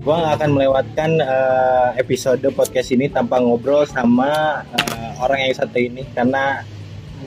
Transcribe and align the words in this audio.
Gua 0.00 0.16
nggak 0.16 0.34
akan 0.40 0.50
melewatkan 0.56 1.10
eh, 1.20 1.88
episode 2.00 2.40
podcast 2.56 2.88
ini 2.88 3.12
tanpa 3.12 3.36
ngobrol 3.36 3.84
sama 3.84 4.64
eh, 4.72 5.10
orang 5.20 5.44
yang 5.44 5.54
satu 5.56 5.76
ini 5.76 6.08
karena 6.16 6.64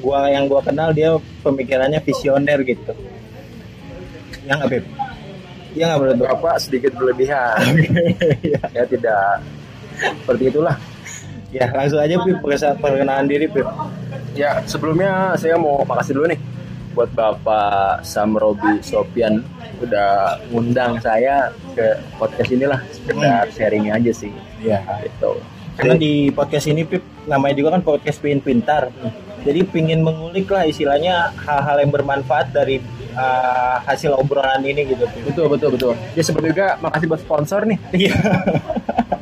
gua 0.01 0.25
yang 0.33 0.49
gua 0.49 0.65
kenal 0.65 0.89
dia 0.89 1.13
pemikirannya 1.45 2.01
visioner 2.01 2.57
gitu. 2.65 2.93
Yang 4.49 4.55
nggak 4.57 4.69
Beb? 4.73 4.85
Iya 5.77 5.83
nggak 5.93 5.99
lu? 6.01 6.25
Bapak 6.25 6.55
sedikit 6.57 6.91
berlebihan. 6.97 7.61
Iya. 8.45 8.61
ya 8.73 8.83
tidak 8.89 9.23
seperti 9.93 10.43
itulah. 10.49 10.75
Ya 11.53 11.69
langsung 11.69 12.01
aja 12.01 12.17
Beb 12.25 12.41
perkenalan- 12.81 13.29
diri 13.29 13.45
Beb. 13.45 13.69
Ya, 14.33 14.65
sebelumnya 14.65 15.37
saya 15.37 15.61
mau 15.61 15.85
makasih 15.85 16.17
dulu 16.17 16.25
nih 16.33 16.41
buat 16.93 17.09
Bapak 17.11 18.05
Samrobi 18.05 18.79
Sopian 18.85 19.41
udah 19.81 20.39
ngundang 20.53 21.01
saya 21.01 21.49
ke 21.73 21.97
podcast 22.15 22.49
inilah 22.53 22.79
sekedar 22.93 23.49
sharing 23.51 23.89
aja 23.89 24.11
sih. 24.13 24.31
Iya. 24.61 24.79
Gitu. 25.03 25.31
Karena 25.73 25.97
di 25.97 26.29
podcast 26.29 26.69
ini 26.69 26.85
Pip 26.85 27.01
namanya 27.25 27.57
juga 27.57 27.69
kan 27.75 27.81
podcast 27.81 28.21
pingin 28.21 28.39
pintar. 28.39 28.93
Jadi 29.43 29.59
pingin 29.67 30.05
mengulik 30.05 30.47
lah 30.47 30.63
istilahnya 30.69 31.33
hal-hal 31.43 31.83
yang 31.83 31.91
bermanfaat 31.91 32.55
dari 32.55 32.79
uh, 33.17 33.81
hasil 33.83 34.13
obrolan 34.15 34.61
ini 34.63 34.93
gitu. 34.93 35.03
Pip. 35.09 35.33
Betul 35.33 35.45
betul 35.49 35.69
betul. 35.73 35.93
Ya 36.13 36.21
sebelum 36.21 36.53
juga 36.53 36.77
makasih 36.79 37.09
buat 37.09 37.21
sponsor 37.25 37.65
nih. 37.65 37.79
Iya. 37.91 38.15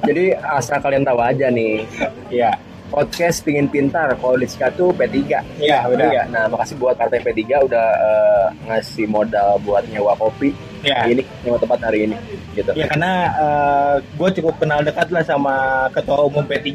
Jadi 0.01 0.23
asal 0.35 0.81
kalian 0.81 1.07
tahu 1.07 1.19
aja 1.23 1.47
nih 1.47 1.87
Iya. 2.27 2.70
Podcast 2.91 3.41
pingin 3.41 3.65
pintar 3.65 4.11
kalau 4.13 4.35
di 4.35 4.45
tuh 4.69 4.91
P3 4.91 5.15
Iya, 5.57 5.87
benar. 5.87 6.11
nggak? 6.11 6.25
Nah 6.29 6.43
makasih 6.45 6.75
buat 6.75 6.93
partai 6.93 7.23
P3 7.23 7.39
udah 7.63 7.87
eh, 7.97 8.45
ngasih 8.67 9.07
modal 9.07 9.55
buat 9.63 9.87
nyewa 9.87 10.11
kopi 10.13 10.51
Iya. 10.83 11.07
ini 11.07 11.23
nyewa 11.41 11.55
tempat 11.55 11.79
hari 11.81 12.03
ini 12.03 12.17
gitu. 12.51 12.73
Ya 12.73 12.85
karena 12.85 13.11
gue 14.11 14.29
cukup 14.35 14.59
kenal 14.59 14.83
dekat 14.83 15.07
lah 15.07 15.23
sama 15.23 15.55
ketua 15.89 16.21
umum 16.21 16.43
P3 16.43 16.67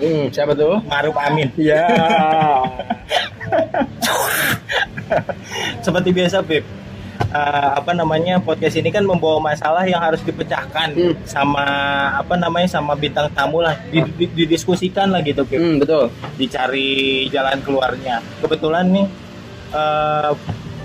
Hmm, 0.00 0.32
siapa 0.32 0.56
tuh? 0.56 0.80
Maruf 0.88 1.12
Amin. 1.14 1.52
Ya. 1.60 1.84
Seperti 5.84 6.08
biasa 6.10 6.40
Pip. 6.40 6.64
Uh, 7.28 7.70
apa 7.76 7.92
namanya 7.92 8.38
podcast 8.38 8.74
ini 8.74 8.88
kan 8.88 9.04
membawa 9.04 9.38
masalah 9.38 9.84
yang 9.84 10.00
harus 10.00 10.20
dipecahkan 10.20 10.92
Hmm. 10.92 11.14
sama 11.24 11.64
apa 12.16 12.34
namanya 12.34 12.68
sama 12.70 12.92
bintang 12.94 13.28
tamu 13.30 13.60
lah 13.60 13.76
di- 13.88 14.02
didiskusikan 14.32 15.08
lah 15.08 15.20
gitu 15.20 15.44
Pip. 15.44 15.56
hmm, 15.56 15.76
betul. 15.78 16.08
dicari 16.34 16.90
jalan 17.28 17.60
keluarnya. 17.60 18.18
Kebetulan 18.40 18.88
nih 18.88 19.06
eh, 19.70 20.30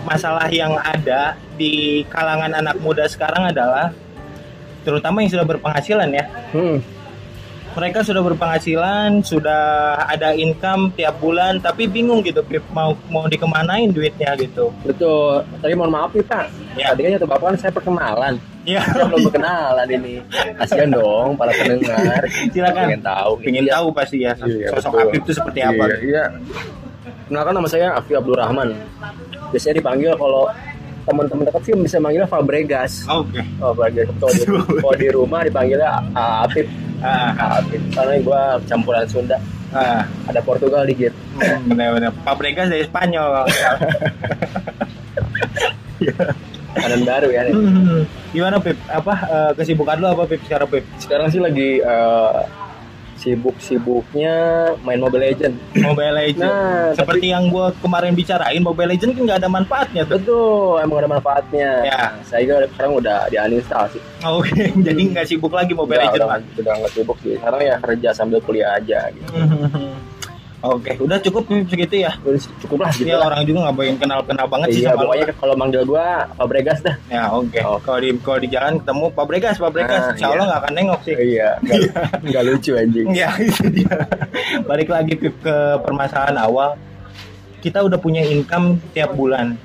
masalah 0.05 0.45
yang 0.49 0.77
ada 0.77 1.33
di 1.55 2.05
kalangan 2.07 2.53
anak 2.53 2.77
muda 2.77 3.07
sekarang 3.07 3.49
adalah 3.49 3.89
terutama 4.85 5.25
yang 5.25 5.33
sudah 5.33 5.47
berpenghasilan 5.47 6.09
ya. 6.13 6.25
Hmm, 6.53 6.77
Mereka 7.75 8.01
sudah 8.01 8.23
berpenghasilan, 8.23 9.19
sudah 9.19 9.63
ada 10.01 10.31
income 10.31 10.89
tiap 10.91 11.19
bulan, 11.19 11.59
tapi 11.59 11.85
bingung 11.85 12.23
gitu, 12.23 12.39
Pip, 12.41 12.63
mau 12.71 12.95
mau 13.05 13.27
dikemanain 13.27 13.91
duitnya 13.91 14.31
gitu. 14.35 14.71
betul. 14.81 15.43
Tadi 15.59 15.73
mohon 15.73 15.91
maaf 15.91 16.09
nih 16.09 16.23
Pak. 16.23 16.45
Ya. 16.73 16.87
Tadi 16.89 17.01
kan 17.01 17.09
nyata 17.11 17.27
Bapak 17.27 17.45
kan 17.45 17.57
saya 17.57 17.71
perkenalan. 17.71 18.33
Ya, 18.63 18.79
Saya 18.81 19.05
belum 19.05 19.27
berkenalan 19.27 19.87
ini. 19.91 20.13
Kasihan 20.55 20.89
dong 20.89 21.35
para 21.35 21.51
pendengar. 21.53 22.23
Silakan. 22.49 22.83
Pengen 22.87 23.03
tahu. 23.03 23.31
pengen 23.39 23.61
Iya. 23.61 23.73
tahu 23.75 23.87
pasti 23.91 24.17
ya 24.17 24.31
Iya, 24.37 24.67
sosok 24.71 24.89
betul. 24.89 25.03
Afif 25.05 25.19
itu 25.19 25.31
seperti 25.35 25.59
apa. 25.61 25.83
Iya, 25.85 25.97
iya. 26.01 26.23
Kenalkan 27.25 27.53
nama 27.53 27.67
saya 27.67 27.87
Afi 27.93 28.13
Abdul 28.13 28.33
Rahman. 28.33 28.71
Biasanya 29.51 29.75
dipanggil 29.77 30.11
kalau 30.15 30.47
teman-teman 31.03 31.43
dekat 31.43 31.61
sih 31.61 31.73
bisa 31.75 31.97
manggilnya 31.99 32.25
Fabregas. 32.25 33.05
Oke. 33.05 33.37
Oh, 33.59 33.69
Fabregas. 33.69 34.09
Kalau 34.15 34.31
di, 34.31 34.43
kalau 34.81 34.95
di 34.95 35.07
rumah 35.09 35.41
dipanggilnya 35.41 35.89
A- 36.11 36.45
Afif. 36.45 36.65
Ah, 36.99 37.59
Afif. 37.59 37.81
Karena 37.91 38.13
gue 38.17 38.41
campuran 38.65 39.05
Sunda. 39.05 39.37
ah, 39.71 40.03
Ada 40.25 40.39
Portugal 40.39 40.83
dikit. 40.83 41.11
hmm, 41.35 41.67
benar-benar. 41.69 42.11
Fabregas 42.21 42.67
dari 42.67 42.83
Spanyol. 42.83 43.45
Kanan 46.75 47.01
baru 47.03 47.27
ya. 47.31 47.41
nih. 47.41 47.53
Hmm, 47.55 48.03
Gimana 48.29 48.59
Pip? 48.59 48.75
Apa 48.85 49.13
eh, 49.25 49.51
kesibukan 49.55 49.95
lu 49.95 50.07
apa 50.07 50.27
Pip 50.27 50.43
sekarang 50.43 50.67
Pip? 50.67 50.83
Sekarang 50.97 51.27
sih 51.31 51.39
lagi 51.39 51.79
eh, 51.79 52.31
sibuk-sibuknya 53.15 54.35
main 54.83 54.99
Mobile 54.99 55.31
Legend. 55.31 55.55
Mobile 55.79 56.13
Legends. 56.13 56.43
Nah, 56.43 56.91
Seperti 56.93 57.31
yang 57.31 57.47
gua 57.47 57.71
kemarin 57.79 58.11
bicarain, 58.13 58.61
Mobile 58.61 58.91
Legends 58.95 59.15
kan 59.15 59.23
nggak 59.23 59.39
ada 59.43 59.49
manfaatnya 59.49 60.01
tuh. 60.03 60.19
Betul, 60.19 60.83
emang 60.83 60.97
ada 61.03 61.09
manfaatnya. 61.09 61.69
Ya. 61.87 62.03
Saya 62.27 62.41
juga 62.43 62.67
sekarang 62.75 62.93
udah 62.99 63.17
di 63.31 63.35
uninstall 63.39 63.87
sih. 63.91 64.01
Oke, 64.23 64.71
jadi 64.87 65.01
nggak 65.15 65.25
sibuk 65.27 65.53
lagi 65.55 65.73
Mobile 65.73 66.01
Mas. 66.05 66.43
udah 66.59 66.73
nggak 66.83 66.91
sibuk 66.93 67.17
sih. 67.23 67.35
Sekarang 67.39 67.61
ya 67.63 67.75
kerja 67.79 68.09
sambil 68.11 68.39
kuliah 68.43 68.75
aja 68.77 69.09
gitu. 69.11 69.31
Oke, 70.65 70.97
udah 70.97 71.17
cukup 71.19 71.43
segitu 71.65 72.01
ya. 72.01 72.11
Udah 72.19 72.35
cukup 72.59 72.77
lah 72.81 72.91
gitu 72.91 73.05
Ya 73.05 73.15
lah. 73.15 73.29
orang 73.29 73.41
juga 73.43 73.59
nggak 73.63 73.75
pengen 73.75 73.95
kenal-kenal 73.97 74.45
banget 74.47 74.67
sih 74.69 74.81
Iya, 74.81 74.87
sama 74.87 74.97
lu. 74.97 75.03
pokoknya 75.05 75.25
kalau 75.35 75.55
manggil 75.55 75.81
gua 75.83 76.05
Fabregas 76.33 76.79
dah. 76.81 76.95
Ya 77.05 77.23
oke. 77.29 77.59
Oh. 77.61 77.77
Kalau 77.79 77.99
di 77.99 78.09
kalau 78.19 78.39
di 78.39 78.49
jalan 78.49 78.73
ketemu 78.77 79.05
Pak 79.11 79.25
Bregas, 79.25 79.55
Pak 79.55 79.71
Bregas, 79.71 80.01
Ah, 80.01 80.11
insya 80.11 80.25
iya. 80.25 80.33
Allah 80.33 80.45
nggak 80.47 80.59
akan 80.59 80.73
nengok 80.73 80.99
sih. 81.01 81.13
Iya, 81.15 81.49
nggak- 81.59 81.83
nggak 82.25 82.43
lucu 82.43 82.71
anjing. 82.73 83.07
Ya 83.13 83.29
itu 83.37 83.63
dia. 83.69 83.95
Balik 84.63 84.89
lagi 84.89 85.13
Pip 85.15 85.35
ke 85.39 85.55
permasalahan 85.79 86.37
awal. 86.37 86.73
Kita 87.57 87.81
udah 87.81 87.97
punya 87.97 88.21
income 88.21 88.81
tiap 88.91 89.13
bulan. 89.13 89.57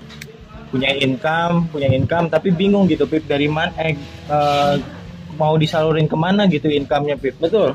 Punya 0.69 0.95
income, 0.95 1.67
punya 1.67 1.89
income, 1.89 2.29
tapi 2.29 2.49
bingung 2.51 2.87
gitu 2.87 3.03
Pip 3.05 3.25
dari 3.25 3.45
mana 3.45 3.75
eh, 3.77 3.97
eh, 4.27 4.75
mau 5.35 5.57
disalurin 5.57 6.05
ke 6.05 6.15
mana 6.15 6.45
gitu 6.47 6.67
income-nya 6.67 7.17
Pip. 7.17 7.37
Betul. 7.37 7.75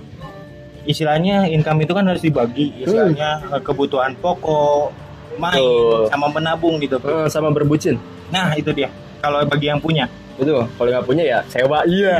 Istilahnya 0.86 1.50
income 1.50 1.82
itu 1.82 1.92
kan 1.92 2.06
harus 2.06 2.22
dibagi, 2.22 2.70
istilahnya 2.78 3.42
eh, 3.50 3.62
kebutuhan 3.62 4.14
pokok, 4.16 4.94
main, 5.36 5.58
Betul. 5.58 6.08
sama 6.08 6.28
menabung 6.30 6.78
gitu. 6.78 7.02
Eh, 7.02 7.28
sama 7.28 7.50
berbucin. 7.50 7.98
Nah 8.30 8.54
itu 8.54 8.70
dia. 8.70 8.90
Kalau 9.20 9.42
bagi 9.44 9.68
yang 9.68 9.82
punya. 9.82 10.06
Betul. 10.38 10.70
Kalau 10.70 10.90
nggak 10.90 11.06
punya 11.06 11.24
ya 11.26 11.40
sewa. 11.50 11.82
Iya. 11.84 12.16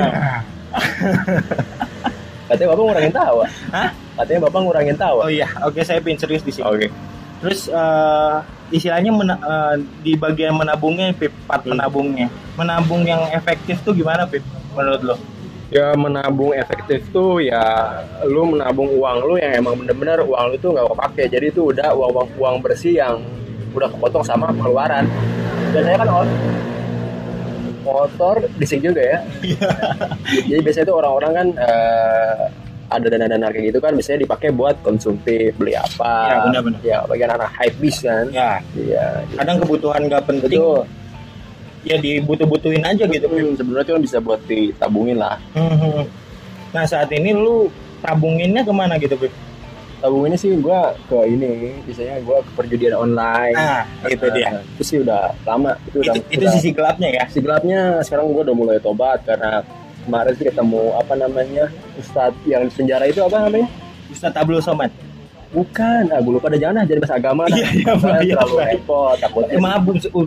Katanya 2.46 2.68
bapak 2.72 2.84
ngurangin 2.86 3.14
tawa. 3.14 3.46
Hah? 3.74 3.90
Katanya 4.16 4.40
bapak 4.46 4.60
ngurangin 4.62 4.98
tawa. 4.98 5.22
Oh 5.26 5.32
iya, 5.32 5.48
oke 5.62 5.82
saya 5.82 5.98
pengen 5.98 6.22
serius 6.22 6.46
di 6.46 6.54
sini. 6.54 6.66
Oke. 6.66 6.88
Terus 7.42 7.70
eh, 7.70 8.36
istilahnya 8.72 9.12
mena- 9.12 9.42
eh, 9.42 9.76
di 10.02 10.14
bagian 10.14 10.54
menabungnya, 10.54 11.10
Pip, 11.14 11.34
part 11.46 11.66
Hmm. 11.66 11.78
menabungnya. 11.78 12.30
Menabung 12.56 13.02
yang 13.04 13.30
efektif 13.30 13.82
tuh 13.82 13.94
gimana, 13.94 14.26
Pip? 14.26 14.46
Menurut 14.74 15.02
lo? 15.04 15.16
Ya 15.74 15.98
menabung 15.98 16.54
efektif 16.54 17.02
tuh 17.10 17.42
ya 17.42 17.62
lu 18.30 18.54
menabung 18.54 18.86
uang 19.02 19.18
lu 19.26 19.36
yang 19.42 19.66
emang 19.66 19.82
bener-bener 19.82 20.22
uang 20.22 20.54
lu 20.54 20.56
tuh 20.62 20.70
nggak 20.78 20.88
kepake. 20.94 21.24
Jadi 21.34 21.46
itu 21.50 21.62
udah 21.74 21.90
uang 21.98 22.12
uang, 22.14 22.30
uang 22.38 22.56
bersih 22.62 23.02
yang 23.02 23.18
udah 23.74 23.90
kepotong 23.90 24.22
sama 24.22 24.54
pengeluaran. 24.54 25.10
Biasanya 25.74 25.98
kan 26.06 26.10
orang 26.10 26.32
motor 27.86 28.36
disik 28.58 28.82
juga 28.82 29.02
ya. 29.02 29.20
Jadi 30.50 30.60
biasanya 30.62 30.86
tuh 30.90 30.98
orang-orang 31.02 31.32
kan 31.34 31.48
eh, 31.58 32.42
ada 32.86 33.06
dana-dana 33.10 33.50
kayak 33.50 33.74
gitu 33.74 33.80
kan 33.82 33.92
biasanya 33.98 34.20
dipakai 34.30 34.50
buat 34.54 34.78
konsumtif, 34.86 35.58
beli 35.58 35.74
apa. 35.74 36.14
Ya, 36.30 36.38
benar-benar. 36.46 36.80
Ya, 36.86 36.98
bagian 37.10 37.32
anak 37.34 37.50
hype 37.58 37.78
bis 37.82 37.98
kan. 38.06 38.30
Ya, 38.30 38.62
Iya. 38.78 39.26
kadang 39.34 39.58
kebutuhan 39.66 40.06
nggak 40.06 40.24
penting, 40.30 40.62
Betul. 40.62 40.86
Ya 41.86 41.96
dibutuh-butuhin 41.96 42.82
aja 42.82 43.06
gitu, 43.06 43.26
Pip. 43.26 43.40
Hmm, 43.40 43.54
sebenarnya 43.54 43.84
itu 43.84 43.94
kan 43.94 44.04
bisa 44.04 44.18
buat 44.20 44.42
ditabungin 44.44 45.16
lah. 45.16 45.38
Hmm. 45.54 46.04
Nah 46.72 46.84
saat 46.84 47.08
ini 47.10 47.32
lu 47.32 47.70
tabunginnya 48.02 48.62
ke 48.62 48.74
mana 48.74 48.98
gitu, 48.98 49.16
Pip? 49.16 49.32
tabungannya 49.96 50.38
sih 50.38 50.54
gua 50.60 50.94
ke 51.08 51.18
ini 51.26 51.82
biasanya 51.82 52.22
gua 52.22 52.38
ke 52.38 52.52
perjudian 52.54 52.94
online 52.94 53.56
Nah, 53.56 53.82
itu 54.06 54.28
dia. 54.30 54.50
Nah, 54.52 54.62
itu 54.68 54.84
sih 54.86 54.98
udah 55.02 55.34
lama 55.42 55.72
itu 55.84 55.98
udah 55.98 56.14
Itu, 56.14 56.22
itu 56.30 56.44
udah- 56.44 56.54
sisi 56.54 56.70
gelapnya 56.70 57.10
ya. 57.10 57.24
sisi 57.26 57.42
gelapnya 57.42 57.80
sekarang 58.04 58.30
gua 58.30 58.44
udah 58.44 58.54
mulai 58.54 58.78
tobat 58.78 59.26
karena 59.26 59.66
kemarin 60.06 60.34
sih 60.36 60.46
ketemu 60.46 60.94
apa 60.94 61.14
namanya 61.16 61.66
ustadz 61.98 62.38
yang 62.46 62.62
di 62.62 62.72
penjara 62.72 63.06
itu 63.08 63.18
apa 63.20 63.38
namanya 63.42 63.66
Ustaz 64.06 64.30
Abdul 64.32 64.62
Somad. 64.62 64.94
Bukan 65.56 66.04
ah 66.08 66.20
gue 66.20 66.34
lupa 66.34 66.48
ada 66.48 66.60
jangan 66.60 66.76
ah, 66.76 66.86
jadi 66.86 67.00
bahasa 67.00 67.16
agama. 67.16 67.44
Iya, 67.48 67.66
iya, 67.72 67.94
iya, 68.22 68.34
terlalu 68.36 68.56
baik. 68.56 68.70
repot 68.76 69.16
takutnya 69.18 69.56
maaf, 69.58 69.82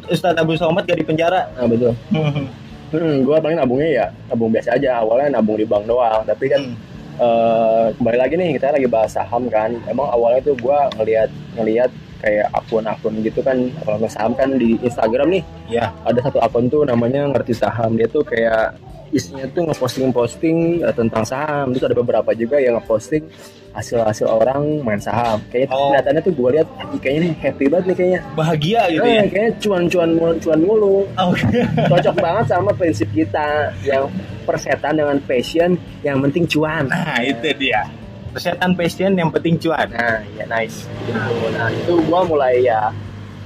Ustaz 0.08 0.34
Abdul 0.34 0.56
Somad 0.56 0.82
gak 0.82 0.96
di 0.96 1.04
penjara. 1.04 1.52
nah 1.52 1.68
betul 1.68 1.92
Hmm. 2.08 2.48
hmm, 2.88 3.14
gue 3.20 3.36
paling 3.36 3.58
nabungnya 3.58 3.88
ya 3.92 4.06
nabung 4.26 4.48
biasa 4.48 4.74
aja 4.74 4.90
awalnya 4.98 5.36
nabung 5.36 5.54
di 5.54 5.64
bank 5.64 5.84
doang 5.84 6.24
tapi 6.24 6.48
kan 6.48 6.62
Hmm. 6.64 6.76
eh, 7.20 7.86
kembali 7.94 8.16
lagi 8.16 8.34
nih 8.34 8.48
kita 8.56 8.72
lagi 8.72 8.88
bahas 8.88 9.12
saham 9.12 9.44
kan 9.46 9.76
emang 9.84 10.08
awalnya 10.08 10.40
tuh 10.40 10.56
gue 10.56 10.78
ngelihat 10.96 11.28
ngelihat 11.54 11.90
kayak 12.18 12.48
akun-akun 12.50 13.14
gitu 13.20 13.40
kan 13.40 13.54
kalau 13.78 13.96
nggak 13.96 14.10
saham 14.10 14.32
kan 14.32 14.50
di 14.54 14.74
Instagram 14.80 15.28
nih 15.30 15.42
Ya. 15.68 15.92
ada 16.02 16.18
satu 16.20 16.40
akun 16.40 16.66
tuh 16.66 16.82
namanya 16.82 17.28
ngerti 17.28 17.52
saham 17.52 17.94
dia 17.94 18.06
tuh 18.06 18.22
kayak 18.22 18.74
isinya 19.10 19.44
tuh 19.48 19.64
ngeposting-posting 19.66 20.56
eh, 20.80 20.92
tentang 20.92 21.22
saham 21.22 21.70
terus 21.70 21.84
ada 21.84 21.96
beberapa 21.96 22.30
juga 22.32 22.56
yang 22.56 22.76
ngeposting 22.76 23.24
hasil-hasil 23.70 24.26
orang 24.26 24.80
main 24.80 24.98
saham 24.98 25.38
kayaknya 25.46 25.70
Oh. 25.70 25.88
kelihatannya 25.88 26.20
tuh 26.20 26.34
gue 26.34 26.48
lihat 26.52 26.68
"Ih, 26.88 26.98
kayaknya 26.98 27.20
nih 27.22 27.34
happy 27.38 27.64
banget 27.66 27.84
nih 27.84 27.96
kayaknya 27.96 28.20
Bahagia 28.34 28.80
gitu 28.88 29.00
Eh, 29.00 29.12
ya. 29.12 29.22
kayaknya 29.24 29.52
cuan-cuan 29.58 30.10
mulu, 30.12 30.34
cuan 30.38 30.60
mulu 30.60 30.96
Oke. 31.14 31.46
cocok 31.90 32.14
banget 32.16 32.44
sama 32.48 32.70
prinsip 32.72 33.08
kita 33.10 33.48
yang 33.82 34.04
persetan 34.42 34.94
dengan 34.94 35.16
passion 35.22 35.70
yang 36.00 36.18
penting 36.20 36.44
cuan 36.44 36.84
Nah, 36.86 37.20
itu 37.20 37.48
dia. 37.54 37.84
Persetan 38.28 38.72
passion 38.72 39.12
yang 39.14 39.30
penting 39.30 39.56
cuan. 39.58 39.86
nah 39.88 40.20
ya 40.32 40.44
nice 40.46 40.84
gitu. 41.06 41.16
nah 41.54 41.68
itu 41.70 41.92
gua 42.04 42.20
mulai 42.22 42.60
ya 42.62 42.92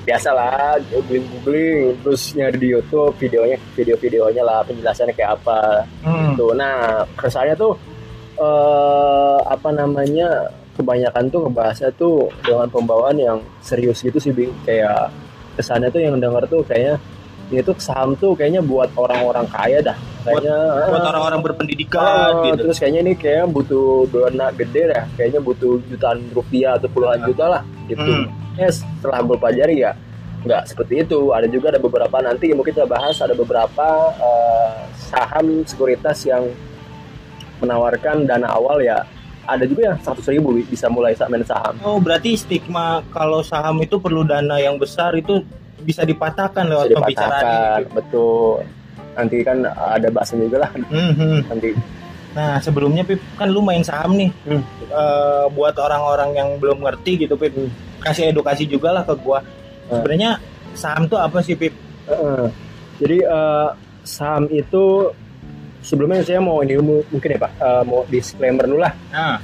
biasalah 0.02 0.82
googling 0.90 1.24
googling 1.30 1.94
terus 2.02 2.34
nyari 2.34 2.58
di 2.58 2.68
YouTube 2.74 3.14
videonya 3.16 3.56
video-videonya 3.72 4.42
lah 4.42 4.60
penjelasannya 4.62 5.14
kayak 5.14 5.38
apa 5.38 5.86
Hmm. 6.02 6.34
gitu 6.34 6.50
nah 6.52 7.06
kesannya 7.14 7.54
tuh 7.54 7.78
eh 8.36 9.38
apa 9.44 9.68
namanya 9.70 10.50
kebanyakan 10.72 11.28
tuh 11.28 11.40
ngebahasnya 11.46 11.90
tuh 11.94 12.26
dengan 12.42 12.66
pembawaan 12.66 13.16
yang 13.16 13.38
serius 13.60 14.00
gitu 14.00 14.16
sih 14.16 14.32
Bing. 14.32 14.50
kayak 14.64 15.12
kesannya 15.54 15.92
tuh 15.92 16.00
yang 16.00 16.16
denger 16.16 16.48
tuh 16.48 16.64
kayaknya 16.64 16.96
ini 17.52 17.60
tuh 17.60 17.76
saham 17.76 18.16
tuh 18.16 18.32
kayaknya 18.32 18.64
buat 18.64 18.88
orang-orang 18.96 19.44
kaya 19.52 19.84
dah 19.84 19.92
kayaknya 20.24 20.56
Buat 20.88 21.04
ah, 21.04 21.10
orang-orang 21.12 21.40
berpendidikan 21.44 22.00
Oh, 22.32 22.48
gitu. 22.48 22.64
terus 22.64 22.76
kayaknya 22.80 23.00
ini 23.04 23.12
kayaknya 23.12 23.46
butuh 23.52 23.86
dana 24.08 24.46
gede 24.56 24.82
dah 24.88 25.04
kayaknya 25.14 25.40
butuh 25.44 25.76
jutaan 25.92 26.18
rupiah 26.32 26.80
atau 26.80 26.88
puluhan 26.88 27.20
juta 27.28 27.44
lah 27.46 27.62
gitu 27.84 28.02
Hmm. 28.02 28.26
ya 28.54 28.68
setelah 28.68 29.20
gue 29.20 29.36
pelajari 29.36 29.76
ya 29.80 29.92
nggak 30.42 30.62
seperti 30.66 30.94
itu 31.00 31.30
ada 31.30 31.46
juga 31.46 31.70
ada 31.70 31.78
beberapa 31.78 32.18
nanti 32.18 32.50
yang 32.50 32.58
mungkin 32.58 32.72
kita 32.72 32.84
bahas 32.84 33.14
ada 33.18 33.30
beberapa 33.32 33.86
eh, 34.12 34.74
saham 34.92 35.62
sekuritas 35.62 36.18
yang 36.24 36.50
menawarkan 37.58 38.26
dana 38.26 38.50
awal 38.50 38.82
ya 38.82 39.06
ada 39.42 39.66
juga 39.66 39.90
yang 39.90 39.98
100 39.98 40.22
ribu 40.28 40.58
bisa 40.62 40.86
mulai 40.86 41.14
main 41.24 41.42
saham 41.42 41.74
Oh, 41.80 41.98
berarti 41.98 42.34
stigma 42.34 43.02
kalau 43.08 43.42
saham 43.42 43.78
itu 43.80 43.98
perlu 43.98 44.22
dana 44.22 44.58
yang 44.58 44.78
besar 44.78 45.14
itu 45.14 45.42
bisa 45.78 46.02
dipatahkan 46.02 46.62
lewat 46.64 46.86
bisa 46.86 46.96
pembicaraan 46.96 47.42
dipatahkan 47.42 47.80
ini. 47.80 47.90
betul 47.92 48.50
nanti 49.12 49.36
kan 49.42 49.56
ada 49.68 50.08
bahasanya 50.08 50.44
juga 50.46 50.58
lah 50.60 50.70
Mhm. 50.74 51.38
nanti 51.46 51.68
Nah, 52.32 52.56
sebelumnya 52.64 53.04
Pip, 53.04 53.20
kan 53.36 53.52
lu 53.52 53.60
main 53.60 53.84
saham 53.84 54.16
nih. 54.16 54.30
Hmm. 54.48 54.62
Eh, 54.88 55.44
buat 55.52 55.76
orang-orang 55.76 56.32
yang 56.32 56.48
belum 56.56 56.80
ngerti 56.80 57.28
gitu, 57.28 57.36
Pip. 57.36 57.52
Hmm. 57.52 57.68
Kasih 58.00 58.32
edukasi 58.32 58.64
juga 58.64 58.90
lah 58.90 59.04
ke 59.04 59.14
gua. 59.20 59.44
Hmm. 59.88 60.00
Sebenarnya 60.00 60.30
saham 60.72 61.04
tuh 61.06 61.20
apa 61.20 61.44
sih, 61.44 61.52
Pip? 61.54 61.76
Heeh. 62.08 62.48
Jadi 63.02 63.18
eh, 63.20 63.68
saham 64.02 64.48
itu 64.48 65.12
sebelumnya 65.82 66.22
saya 66.22 66.38
mau 66.38 66.62
ini 66.62 66.78
mungkin 66.80 67.28
ya 67.34 67.38
Pak 67.42 67.52
eh, 67.58 67.82
mau 67.84 68.00
disclaimer 68.08 68.64
dulu 68.64 68.80
lah. 68.80 68.94
Nah, 69.12 69.36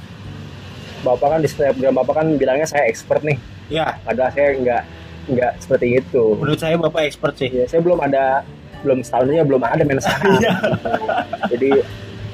Bapak 1.05 1.37
kan 1.37 1.39
disclaimer 1.39 1.93
Bapak 1.93 2.13
kan 2.23 2.27
bilangnya 2.35 2.67
saya 2.67 2.89
expert 2.89 3.23
nih. 3.23 3.37
ya, 3.69 3.95
Padahal 4.03 4.33
saya 4.33 4.49
nggak 4.57 4.83
nggak 5.29 5.51
seperti 5.61 6.01
itu. 6.01 6.23
menurut 6.41 6.57
saya 6.57 6.75
Bapak 6.75 7.05
expert 7.05 7.37
sih. 7.37 7.53
Ya, 7.53 7.69
saya 7.69 7.85
belum 7.85 8.01
ada 8.01 8.41
belum 8.81 9.03
setahunnya 9.03 9.43
belum 9.45 9.61
ada 9.61 9.83
main 9.85 10.01
saham. 10.01 10.39
Iya. 10.39 10.53
Jadi 11.51 11.69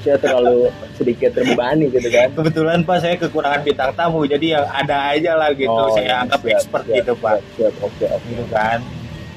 saya 0.06 0.18
terlalu 0.22 0.70
sedikit 0.94 1.30
terbebani 1.34 1.90
gitu 1.90 2.06
kan. 2.14 2.30
Kebetulan 2.30 2.78
Pak 2.86 2.98
saya 3.02 3.14
kekurangan 3.18 3.60
bintang 3.66 3.90
tamu, 3.98 4.22
jadi 4.22 4.46
yang 4.62 4.66
ada 4.70 4.96
aja 5.10 5.32
lah 5.34 5.50
gitu. 5.50 5.74
Oh, 5.74 5.90
saya 5.90 6.06
ya, 6.06 6.16
anggap 6.22 6.40
siap, 6.46 6.54
expert 6.54 6.82
siap, 6.86 6.96
gitu, 7.02 7.12
Pak. 7.18 7.36
Siap, 7.58 7.72
siap, 7.74 7.74
oke, 7.82 8.06
oke. 8.06 8.26
Gitu 8.30 8.44
kan. 8.54 8.78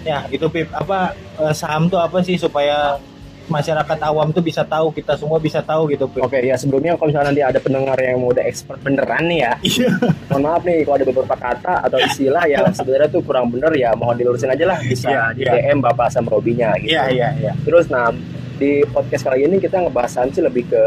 Ya, 0.06 0.18
itu 0.30 0.46
Pip. 0.48 0.70
Apa 0.72 1.12
eh, 1.42 1.54
saham 1.58 1.90
tuh 1.90 1.98
apa 1.98 2.22
sih 2.22 2.38
supaya 2.38 3.02
masyarakat 3.50 3.98
awam 4.06 4.30
tuh 4.30 4.46
bisa 4.46 4.62
tahu, 4.62 4.94
kita 4.94 5.18
semua 5.18 5.42
bisa 5.42 5.60
tahu 5.66 5.90
gitu, 5.90 6.06
Pip. 6.06 6.22
Oke 6.22 6.38
ya 6.38 6.54
sebelumnya 6.54 6.94
kalau 6.94 7.10
misalnya 7.10 7.34
nanti 7.34 7.42
ada 7.42 7.60
pendengar 7.60 7.98
yang 7.98 8.22
mau 8.22 8.30
udah 8.30 8.46
expert 8.46 8.78
beneran 8.86 9.26
nih 9.26 9.40
ya 9.42 9.54
Iya. 9.66 9.90
mohon 10.30 10.42
maaf 10.46 10.62
nih 10.62 10.86
kalau 10.86 10.96
ada 11.02 11.06
beberapa 11.10 11.36
kata 11.36 11.74
atau 11.90 11.98
istilah 11.98 12.46
yang 12.46 12.70
sebenarnya 12.70 13.10
tuh 13.10 13.26
kurang 13.26 13.50
bener 13.50 13.74
ya 13.74 13.98
mohon 13.98 14.14
dilurusin 14.22 14.54
aja 14.54 14.70
lah 14.70 14.78
bisa 14.86 15.10
Iya, 15.10 15.24
di 15.34 15.42
iya. 15.50 15.66
DM 15.66 15.82
Bapak 15.82 16.14
Sam 16.14 16.30
Robinya 16.30 16.78
gitu. 16.78 16.94
Iya, 16.94 17.04
iya, 17.10 17.30
iya. 17.42 17.52
Terus 17.66 17.90
nah 17.90 18.14
di 18.60 18.84
podcast 18.92 19.24
kali 19.26 19.48
ini 19.48 19.58
kita 19.58 19.80
ngebahasan 19.88 20.36
sih 20.36 20.44
lebih 20.44 20.68
ke 20.68 20.84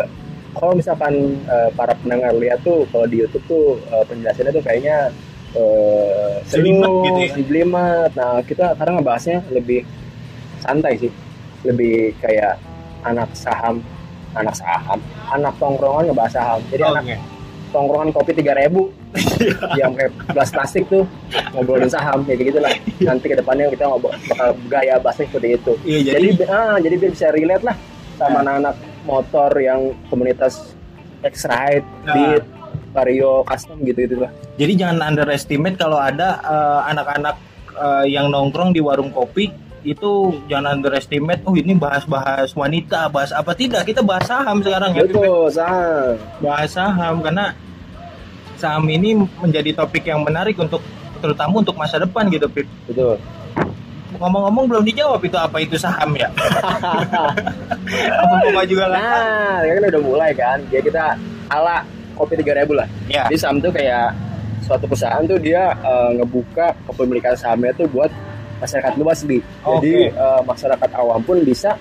kalau 0.52 0.76
misalkan 0.76 1.40
eh, 1.48 1.70
para 1.72 1.96
pendengar 1.96 2.36
lihat 2.36 2.60
tuh 2.60 2.84
kalau 2.92 3.08
di 3.08 3.24
YouTube 3.24 3.44
tuh 3.48 3.66
eh, 3.88 4.04
penjelasannya 4.04 4.52
tuh 4.52 4.64
kayaknya 4.64 5.08
eh 5.52 6.32
Jelimet 6.48 6.88
serius, 6.88 7.32
gitu 7.36 7.52
ya. 7.52 8.08
Nah 8.12 8.40
kita 8.44 8.76
sekarang 8.76 9.00
ngebahasnya 9.00 9.38
lebih 9.52 9.84
santai 10.60 10.96
sih, 11.00 11.12
lebih 11.64 12.16
kayak 12.20 12.56
anak 13.04 13.28
saham, 13.36 13.80
anak 14.36 14.54
saham, 14.56 15.00
anak 15.32 15.52
tongkrongan 15.60 16.08
ngebahas 16.08 16.32
saham. 16.32 16.60
Jadi 16.72 16.82
anak 16.84 17.04
Oke. 17.04 17.31
Tongkrongan 17.72 18.12
kopi 18.12 18.32
tiga 18.36 18.52
ribu. 18.54 18.92
Yang 19.80 19.92
kayak 19.98 20.12
gelas 20.30 20.50
plastik 20.52 20.84
tuh. 20.86 21.04
Ngobrolin 21.56 21.90
saham 21.90 22.22
kayak 22.28 22.52
gitu 22.52 22.58
lah. 22.60 22.72
Nanti 23.02 23.26
ke 23.32 23.36
depannya 23.40 23.72
kita 23.72 23.88
ngobrol 23.88 24.14
bakal 24.28 24.54
gaya 24.68 25.00
bahasnya 25.00 25.26
seperti 25.32 25.48
itu. 25.58 25.72
Iya, 25.82 26.00
jadi 26.14 26.28
jadi 26.36 26.44
ah, 26.52 26.76
jadi 26.78 26.94
biar 27.00 27.10
bisa 27.16 27.26
relate 27.32 27.64
lah 27.66 27.76
sama 28.20 28.44
anak-anak 28.44 28.76
motor 29.02 29.50
yang 29.58 29.96
komunitas 30.06 30.76
X-Ride, 31.22 31.86
Nah. 32.06 32.14
Beat, 32.14 32.44
Vario, 32.92 33.42
Custom 33.46 33.78
gitu 33.86 34.04
gitu 34.04 34.16
lah. 34.22 34.30
Jadi 34.58 34.72
jangan 34.76 34.98
underestimate 35.10 35.80
kalau 35.80 35.98
ada 35.98 36.38
eh, 36.42 36.80
anak-anak 36.92 37.36
eh, 37.72 38.04
yang 38.12 38.28
nongkrong 38.28 38.74
di 38.74 38.80
warung 38.82 39.10
kopi 39.10 39.50
itu 39.82 40.38
jangan 40.46 40.78
underestimate. 40.78 41.42
Oh 41.42 41.54
ini 41.58 41.74
bahas-bahas 41.74 42.54
wanita, 42.54 43.10
bahas 43.10 43.34
apa 43.34 43.52
tidak? 43.54 43.82
Kita 43.86 44.00
bahas 44.02 44.26
saham 44.26 44.62
sekarang 44.62 44.94
ya. 44.94 45.02
Betul 45.06 45.50
saham 45.50 46.14
Bahas 46.38 46.70
saham 46.70 47.18
karena 47.22 47.50
saham 48.54 48.86
ini 48.86 49.18
menjadi 49.42 49.74
topik 49.74 50.06
yang 50.06 50.22
menarik 50.22 50.54
untuk 50.54 50.78
terutama 51.18 51.62
untuk 51.62 51.74
masa 51.74 51.98
depan 52.02 52.26
gitu, 52.30 52.46
Pip. 52.50 52.66
betul 52.86 53.14
Ngomong-ngomong 54.18 54.66
belum 54.70 54.84
dijawab 54.86 55.22
itu 55.24 55.38
apa 55.38 55.56
itu 55.62 55.74
saham 55.78 56.14
ya? 56.14 56.28
apa 58.22 58.62
juga 58.66 58.86
tahu? 58.86 58.94
nah 58.94 59.56
ya 59.64 59.72
kan 59.78 59.82
udah 59.88 60.02
mulai 60.02 60.30
kan 60.36 60.58
jadi 60.68 60.82
kita 60.84 61.04
ala 61.50 61.82
kopi 62.14 62.38
tiga 62.38 62.52
ribu 62.58 62.76
lah 62.76 62.86
Ya. 63.10 63.26
Jadi 63.30 63.38
saham 63.40 63.58
tuh 63.58 63.72
kayak 63.74 64.14
suatu 64.62 64.86
perusahaan 64.86 65.22
tuh 65.26 65.38
dia 65.42 65.74
eh, 65.74 66.10
ngebuka 66.22 66.70
kepemilikan 66.86 67.34
sahamnya 67.34 67.74
tuh 67.74 67.86
buat 67.90 68.10
masyarakat 68.62 68.92
luas 68.96 69.18
di. 69.22 69.38
Jadi 69.60 69.92
Oke. 70.06 70.14
eh, 70.14 70.40
masyarakat 70.42 70.90
awam 70.94 71.20
pun 71.20 71.42
bisa 71.42 71.74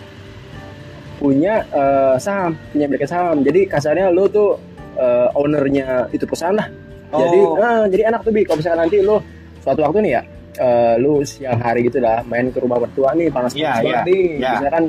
punya 1.16 1.62
eh, 1.70 2.16
saham, 2.18 2.58
punya 2.72 2.86
milikan 2.86 3.08
saham. 3.08 3.38
Jadi 3.40 3.66
kasarnya 3.66 4.10
lu 4.10 4.26
tuh 4.28 4.58
eh, 4.96 5.28
ownernya 5.32 6.10
itu 6.10 6.26
perusahaan 6.26 6.54
lah. 6.54 6.68
Jadi 7.12 7.40
Oh. 7.40 7.60
ah, 7.60 7.84
jadi 7.86 8.08
enak 8.08 8.24
tuh 8.24 8.32
bi 8.32 8.42
kalau 8.42 8.58
misalkan 8.58 8.82
nanti 8.82 8.98
lu 9.00 9.20
suatu 9.60 9.84
waktu 9.84 10.00
nih 10.02 10.12
ya 10.12 10.22
eh, 10.58 10.94
lu 10.98 11.20
siang 11.22 11.60
hari 11.60 11.84
gitu 11.84 12.00
lah 12.00 12.24
main 12.24 12.48
ke 12.48 12.58
rumah 12.58 12.80
mertua 12.80 13.12
nih 13.14 13.28
panas 13.28 13.52
Iya, 13.52 13.68
panas 13.68 13.84
banget 13.84 13.92
iya, 13.92 14.02
nih 14.08 14.24
iya. 14.34 14.52
misalkan 14.56 14.84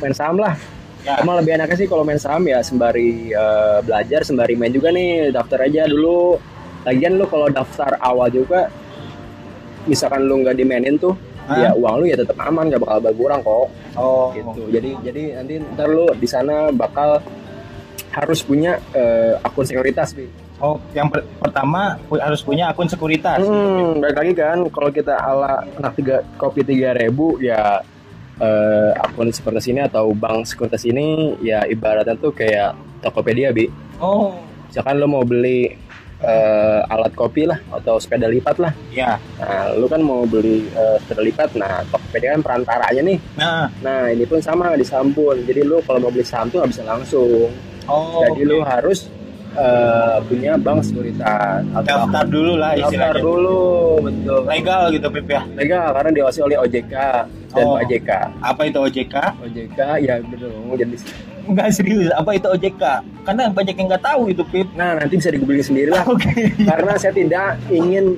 main 0.00 0.14
saham 0.16 0.40
lah 0.40 0.56
Ya. 1.00 1.16
Emang 1.16 1.40
lebih 1.40 1.56
enaknya 1.56 1.76
sih 1.80 1.88
kalau 1.88 2.04
main 2.04 2.20
saham 2.20 2.44
ya 2.44 2.60
sembari 2.60 3.32
eh, 3.32 3.78
belajar, 3.80 4.20
sembari 4.20 4.52
main 4.52 4.68
juga 4.68 4.92
nih, 4.92 5.32
daftar 5.32 5.64
aja 5.64 5.88
dulu. 5.88 6.36
Lagian 6.84 7.20
lu 7.20 7.24
kalau 7.28 7.48
daftar 7.48 7.96
awal 8.00 8.28
juga, 8.28 8.68
misalkan 9.84 10.24
lu 10.24 10.40
nggak 10.40 10.56
dimainin 10.56 10.96
tuh, 10.96 11.12
Hah? 11.44 11.56
ya 11.56 11.70
uang 11.76 12.04
lu 12.04 12.04
ya 12.08 12.16
tetap 12.20 12.36
aman, 12.40 12.68
nggak 12.68 12.80
bakal 12.84 12.98
berkurang 13.00 13.40
kok. 13.40 13.68
Oh, 13.96 14.32
Gitu. 14.32 14.68
Jadi 14.72 14.90
jadi 15.04 15.22
nanti 15.40 15.54
ntar 15.76 15.88
lu 15.88 16.08
di 16.16 16.28
sana 16.28 16.68
bakal 16.72 17.20
harus 18.10 18.40
punya 18.42 18.76
eh, 18.92 19.36
akun 19.40 19.64
sekuritas, 19.64 20.12
Bi. 20.12 20.26
Oh, 20.60 20.76
yang 20.92 21.08
per- 21.08 21.24
pertama 21.40 21.96
harus 22.20 22.44
punya 22.44 22.68
akun 22.68 22.84
sekuritas. 22.84 23.40
Hmm, 23.40 23.96
balik 24.04 24.16
lagi 24.20 24.32
kan, 24.36 24.58
kalau 24.68 24.90
kita 24.92 25.16
ala 25.16 25.64
anak 25.80 25.96
tiga 25.96 26.16
kopi 26.36 26.60
tiga 26.60 26.92
ribu 26.92 27.40
ya 27.40 27.80
eh, 28.40 28.90
akun 28.96 29.28
sekuritas 29.28 29.66
ini 29.66 29.80
atau 29.80 30.10
bank 30.12 30.44
sekuritas 30.44 30.82
ini 30.82 31.06
ya 31.40 31.64
ibaratnya 31.64 32.16
tuh 32.16 32.32
kayak 32.32 32.72
Tokopedia 33.00 33.48
bi. 33.50 33.64
Oh, 33.96 34.36
Misalkan 34.66 34.96
lo 34.96 35.06
mau 35.06 35.24
beli 35.24 35.72
eh, 36.20 36.80
alat 36.84 37.12
kopi 37.12 37.44
lah 37.44 37.56
atau 37.70 37.96
sepeda 37.96 38.26
lipat 38.26 38.56
lah. 38.56 38.72
ya. 38.90 39.16
Nah, 39.36 39.72
lu 39.72 39.86
kan 39.86 39.98
mau 39.98 40.24
beli 40.24 40.68
eh, 40.68 40.96
sepeda 41.00 41.20
lipat, 41.20 41.48
nah 41.54 41.80
Tokopedia 41.86 42.34
kan 42.34 42.42
perantaranya 42.42 43.02
nih. 43.02 43.18
Nah, 43.34 43.66
Nah, 43.80 44.02
ini 44.08 44.24
pun 44.24 44.38
sama 44.38 44.72
di 44.74 44.84
Sambun. 44.84 45.42
Jadi 45.42 45.60
lu 45.60 45.80
kalau 45.80 45.98
mau 45.98 46.10
beli 46.10 46.22
saham 46.22 46.48
tuh 46.48 46.60
nggak 46.60 46.70
bisa 46.70 46.84
langsung. 46.84 47.48
oh, 47.86 48.20
Jadi 48.22 48.42
lu 48.44 48.60
harus 48.60 49.08
eh, 49.50 50.16
punya 50.22 50.54
bank 50.54 50.84
sekuritas 50.84 51.64
atau 51.72 51.82
daftar 51.82 52.24
dulu 52.24 52.52
lah 52.54 52.70
daftar 52.72 52.86
istilahnya. 52.86 53.18
dulu, 53.18 53.60
betul. 54.04 54.40
Legal 54.46 54.82
gitu, 54.92 55.06
Pip 55.10 55.26
ya. 55.26 55.42
legal 55.52 55.86
karena 55.90 56.10
diawasi 56.14 56.38
oleh 56.40 56.56
OJK 56.56 56.94
dan 57.50 57.64
Oh. 57.66 57.76
OJK. 57.76 58.10
Apa 58.40 58.62
itu 58.64 58.78
OJK? 58.78 59.14
OJK 59.42 59.78
ya 60.00 60.14
betul 60.22 60.50
jadi 60.74 60.96
Enggak 61.40 61.68
serius, 61.74 62.08
apa 62.14 62.30
itu 62.32 62.46
OJK? 62.46 62.82
Karena 63.26 63.42
banyak 63.50 63.74
yang 63.74 63.86
nggak 63.90 64.04
tahu 64.04 64.30
itu, 64.30 64.42
Pip. 64.46 64.68
nah 64.72 64.94
nanti 64.94 65.18
bisa 65.18 65.34
digooglin 65.34 65.64
sendiri 65.64 65.90
lah 65.90 66.06
Oke. 66.12 66.30
karena 66.62 66.92
saya 66.94 67.10
tidak 67.10 67.58
ingin 67.66 68.14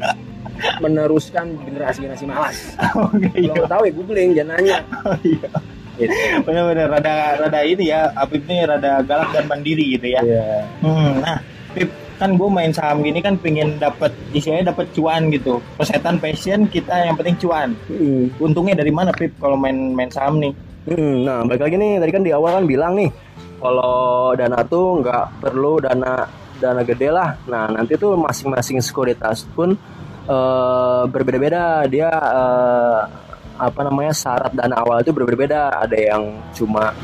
meneruskan 0.78 1.56
generasi-generasi 1.64 2.24
malas. 2.28 2.76
Oke, 2.94 3.30
Kalau 3.32 3.64
iya. 3.64 3.70
tahu 3.70 3.82
ya 3.88 3.92
googling 3.92 4.30
jangan 4.36 4.58
nanya. 4.58 4.78
Oh, 5.02 5.16
iya. 5.24 5.48
Gitu. 5.92 6.14
Benar-benar 6.42 6.88
rada 6.88 7.14
rada 7.38 7.60
ini 7.62 7.88
ya, 7.88 8.08
Apip 8.16 8.42
ini 8.48 8.64
rada 8.64 9.00
galak 9.02 9.32
dan 9.32 9.44
mandiri 9.46 9.96
gitu 9.96 10.06
ya. 10.08 10.20
Iya. 10.24 10.46
Hmm, 10.80 11.20
nah, 11.20 11.38
Pip, 11.72 11.88
kan 12.22 12.38
gue 12.38 12.46
main 12.46 12.70
saham 12.70 13.02
gini 13.02 13.18
kan 13.18 13.34
pengen 13.34 13.82
dapat 13.82 14.14
istilahnya 14.30 14.70
dapat 14.70 14.86
cuan 14.94 15.26
gitu. 15.34 15.58
Persetan 15.74 16.22
passion 16.22 16.70
kita 16.70 17.10
yang 17.10 17.18
penting 17.18 17.34
cuan. 17.42 17.74
Hmm. 17.90 18.30
Untungnya 18.38 18.78
dari 18.78 18.94
mana 18.94 19.10
Pip 19.10 19.34
kalau 19.42 19.58
main 19.58 19.90
main 19.90 20.06
saham 20.06 20.38
nih? 20.38 20.54
Hmm, 20.86 21.26
Nah, 21.26 21.42
balik 21.46 21.66
lagi 21.66 21.76
nih, 21.78 21.98
tadi 21.98 22.10
kan 22.14 22.22
di 22.22 22.30
awal 22.34 22.62
kan 22.62 22.64
bilang 22.66 22.94
nih, 22.98 23.10
kalau 23.58 24.34
dana 24.38 24.62
tuh 24.66 25.02
nggak 25.02 25.24
perlu 25.42 25.82
dana 25.82 26.26
dana 26.62 26.82
gede 26.86 27.10
lah. 27.10 27.34
Nah, 27.50 27.70
nanti 27.74 27.98
tuh 27.98 28.14
masing-masing 28.14 28.78
sekuritas 28.78 29.42
pun 29.50 29.74
eh, 30.26 31.02
berbeda-beda. 31.10 31.86
Dia 31.90 32.10
eh, 32.10 33.00
apa 33.58 33.80
namanya 33.82 34.14
syarat 34.14 34.54
dana 34.54 34.78
awal 34.78 35.02
itu 35.02 35.10
berbeda-beda. 35.10 35.74
Ada 35.86 35.98
yang 35.98 36.38
cuma 36.54 36.94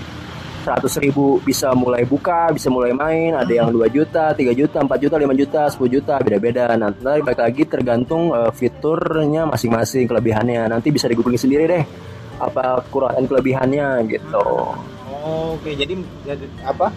100 0.64 1.02
ribu 1.04 1.38
bisa 1.44 1.70
mulai 1.72 2.02
buka, 2.04 2.50
bisa 2.50 2.68
mulai 2.68 2.90
main, 2.92 3.34
ada 3.38 3.48
yang 3.48 3.70
2 3.70 3.88
juta, 3.88 4.34
3 4.34 4.52
juta, 4.54 4.82
4 4.82 4.98
juta, 5.00 5.16
5 5.16 5.34
juta, 5.38 5.60
10 5.70 5.88
juta, 5.88 6.14
beda-beda. 6.18 6.74
Nanti 6.74 7.02
balik 7.02 7.40
lagi 7.40 7.62
tergantung 7.64 8.34
eh, 8.34 8.50
fiturnya 8.52 9.46
masing-masing, 9.48 10.04
kelebihannya. 10.10 10.68
Nanti 10.68 10.88
bisa 10.90 11.06
digubungin 11.06 11.40
sendiri 11.40 11.64
deh 11.68 11.84
apa 12.38 12.82
kekurangan 12.86 13.24
kelebihannya 13.26 14.06
gitu. 14.14 14.46
Oh, 15.18 15.58
Oke, 15.58 15.74
jadi 15.74 15.98
jadi 16.22 16.46
apa? 16.62 16.94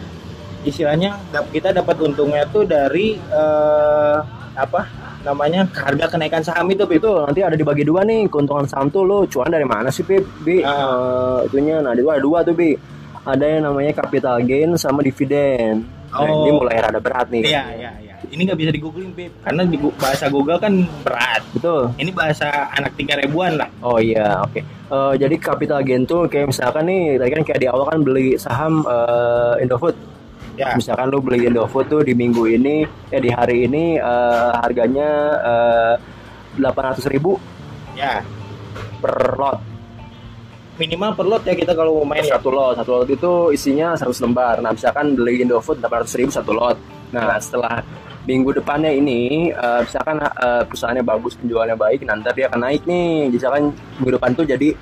Istilahnya 0.61 1.17
kita 1.49 1.73
dapat 1.73 1.97
untungnya 1.97 2.45
tuh 2.53 2.69
dari 2.69 3.17
eh, 3.17 4.17
apa 4.53 4.85
namanya 5.25 5.65
harga 5.73 6.17
kenaikan 6.17 6.45
saham 6.45 6.69
itu 6.69 6.85
Pip. 6.85 7.01
Itu 7.01 7.25
nanti 7.25 7.41
ada 7.41 7.57
dibagi 7.57 7.81
dua 7.81 8.05
nih 8.05 8.29
keuntungan 8.29 8.69
saham 8.69 8.93
tuh 8.93 9.01
lo 9.05 9.25
cuan 9.25 9.49
dari 9.49 9.65
mana 9.65 9.89
sih 9.89 10.05
Pip? 10.05 10.21
Bi, 10.45 10.61
Ah. 10.61 11.41
Eh, 11.41 11.49
itunya 11.49 11.81
nah 11.81 11.97
dua 11.97 12.21
dua 12.21 12.45
tuh 12.45 12.53
Bi. 12.53 12.77
Ada 13.21 13.45
yang 13.45 13.61
namanya 13.69 13.93
capital 13.93 14.41
gain 14.41 14.73
sama 14.75 15.05
dividen. 15.05 15.85
Nah, 16.11 16.27
Oh. 16.27 16.43
ini 16.43 16.51
mulai 16.51 16.75
rada 16.81 16.99
berat 16.99 17.31
nih. 17.31 17.47
Iya, 17.47 17.63
iya, 17.77 17.91
iya. 18.03 18.15
Ini 18.31 18.41
nggak 18.47 18.59
bisa 18.59 18.71
digooglin 18.71 19.11
Pip, 19.11 19.31
karena 19.43 19.63
di 19.63 19.75
bahasa 19.79 20.27
Google 20.27 20.59
kan 20.59 20.73
berat. 21.03 21.43
Betul. 21.55 21.91
Ini 21.99 22.11
bahasa 22.11 22.47
anak 22.71 22.95
tiga 22.95 23.15
ribuan 23.19 23.55
lah. 23.59 23.67
Oh 23.83 23.99
iya, 23.99 24.39
oke. 24.43 24.59
Eh, 24.63 25.13
jadi 25.19 25.35
capital 25.39 25.83
gain 25.83 26.03
tuh 26.03 26.27
kayak 26.27 26.51
misalkan 26.51 26.87
nih, 26.87 27.15
tadi 27.19 27.31
kan 27.31 27.43
kayak 27.47 27.59
di 27.63 27.67
awal 27.71 27.87
kan 27.87 27.99
beli 28.03 28.35
saham 28.35 28.83
eh, 28.83 29.63
Indofood. 29.63 29.95
Ya. 30.59 30.75
Misalkan 30.75 31.07
lu 31.07 31.23
beli 31.23 31.47
Indofood 31.47 31.87
tuh 31.87 32.01
di 32.03 32.11
minggu 32.11 32.43
ini, 32.47 32.83
ya 33.07 33.19
di 33.23 33.29
hari 33.31 33.67
ini 33.67 33.95
eh, 33.95 34.51
harganya 34.59 35.09
delapan 36.55 36.83
ratus 36.91 37.07
ribu 37.07 37.39
Ya, 37.95 38.23
per 39.03 39.35
lot. 39.35 39.59
Minimal 40.81 41.11
per 41.13 41.25
lot 41.29 41.43
ya 41.45 41.53
kita 41.53 41.77
kalau 41.77 42.01
mau 42.01 42.17
main 42.17 42.25
ya. 42.25 42.41
Satu 42.41 42.49
lot, 42.49 42.73
satu 42.73 42.89
lot 42.97 43.07
itu 43.09 43.31
isinya 43.53 43.93
100 43.93 44.17
lembar. 44.25 44.57
Nah, 44.65 44.73
misalkan 44.73 45.13
beli 45.13 45.45
Indofood 45.45 45.77
800 45.77 46.17
ribu 46.17 46.31
satu 46.33 46.51
lot. 46.57 46.77
Nah, 47.13 47.37
setelah 47.37 47.85
minggu 48.25 48.49
depannya 48.57 48.89
ini, 48.89 49.53
eh, 49.53 49.79
misalkan 49.85 50.17
eh, 50.25 50.61
perusahaannya 50.65 51.05
bagus, 51.05 51.37
penjualannya 51.37 51.77
baik, 51.77 52.01
nanti 52.09 52.33
dia 52.33 52.49
akan 52.49 52.59
naik 52.65 52.81
nih. 52.89 53.29
Misalkan 53.29 53.69
minggu 54.01 54.11
depan 54.17 54.33
tuh 54.33 54.45
jadi 54.49 54.73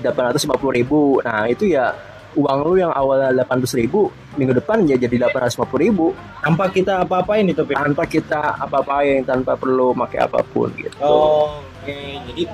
850 0.00 0.72
ribu. 0.72 1.20
Nah, 1.20 1.44
itu 1.52 1.68
ya 1.68 1.92
uang 2.32 2.58
lu 2.64 2.80
yang 2.80 2.92
awalnya 2.96 3.44
800 3.44 3.76
ribu, 3.76 4.08
minggu 4.40 4.56
depan 4.56 4.88
ya 4.88 4.96
jadi 4.96 5.28
850 5.28 5.84
ribu. 5.84 6.16
Tanpa 6.40 6.72
kita 6.72 7.04
apa-apain 7.04 7.44
itu 7.44 7.60
Pip. 7.60 7.76
Tanpa 7.76 8.08
kita 8.08 8.56
apa-apain, 8.56 9.20
tanpa 9.28 9.52
perlu 9.52 9.92
pakai 9.92 10.24
apa 10.24 10.40
pun 10.40 10.72
gitu. 10.80 10.96
Oh, 11.04 11.60
Oke, 11.82 11.98
jadi 12.30 12.46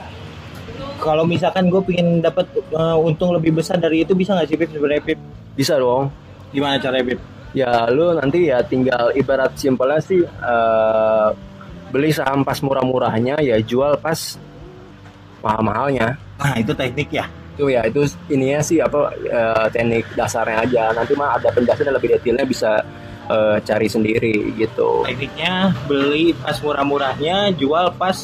kalau 0.99 1.25
misalkan 1.27 1.71
gue 1.71 1.81
pengen 1.83 2.21
dapat 2.21 2.47
eh, 2.57 2.97
untung 2.99 3.35
lebih 3.35 3.57
besar 3.57 3.79
dari 3.79 4.03
itu 4.03 4.13
bisa 4.15 4.35
nggak 4.35 4.49
sih 4.51 4.57
Pip 4.59 4.71
sebenarnya 4.71 5.03
Pip? 5.03 5.19
Bisa 5.55 5.79
dong. 5.79 6.11
Gimana 6.55 6.79
caranya 6.81 7.15
Pip? 7.15 7.21
ya 7.57 7.89
lu 7.89 8.13
nanti 8.17 8.53
ya 8.53 8.61
tinggal 8.61 9.13
ibarat 9.17 9.57
simpelnya 9.57 10.01
sih 10.05 10.21
eh, 10.25 11.29
beli 11.89 12.13
saham 12.13 12.45
pas 12.45 12.61
murah-murahnya 12.61 13.41
ya 13.41 13.57
jual 13.65 13.97
pas 14.01 14.37
mahal-mahalnya 15.41 16.19
Nah 16.39 16.55
itu 16.55 16.71
teknik 16.71 17.11
ya. 17.11 17.27
itu 17.59 17.75
ya 17.75 17.83
itu 17.91 18.07
ininya 18.31 18.63
sih 18.63 18.79
apa 18.79 19.11
eh, 19.27 19.67
teknik 19.75 20.07
dasarnya 20.15 20.63
aja 20.63 20.83
nanti 20.95 21.19
mah 21.19 21.35
ada 21.43 21.51
penjelasan 21.51 21.91
yang 21.91 21.97
lebih 21.99 22.15
detailnya 22.15 22.47
bisa 22.47 22.79
eh, 23.27 23.57
cari 23.67 23.89
sendiri 23.91 24.55
gitu 24.55 25.03
Tekniknya 25.03 25.75
beli 25.91 26.39
pas 26.39 26.55
murah-murahnya, 26.63 27.51
jual 27.59 27.91
pas 27.99 28.15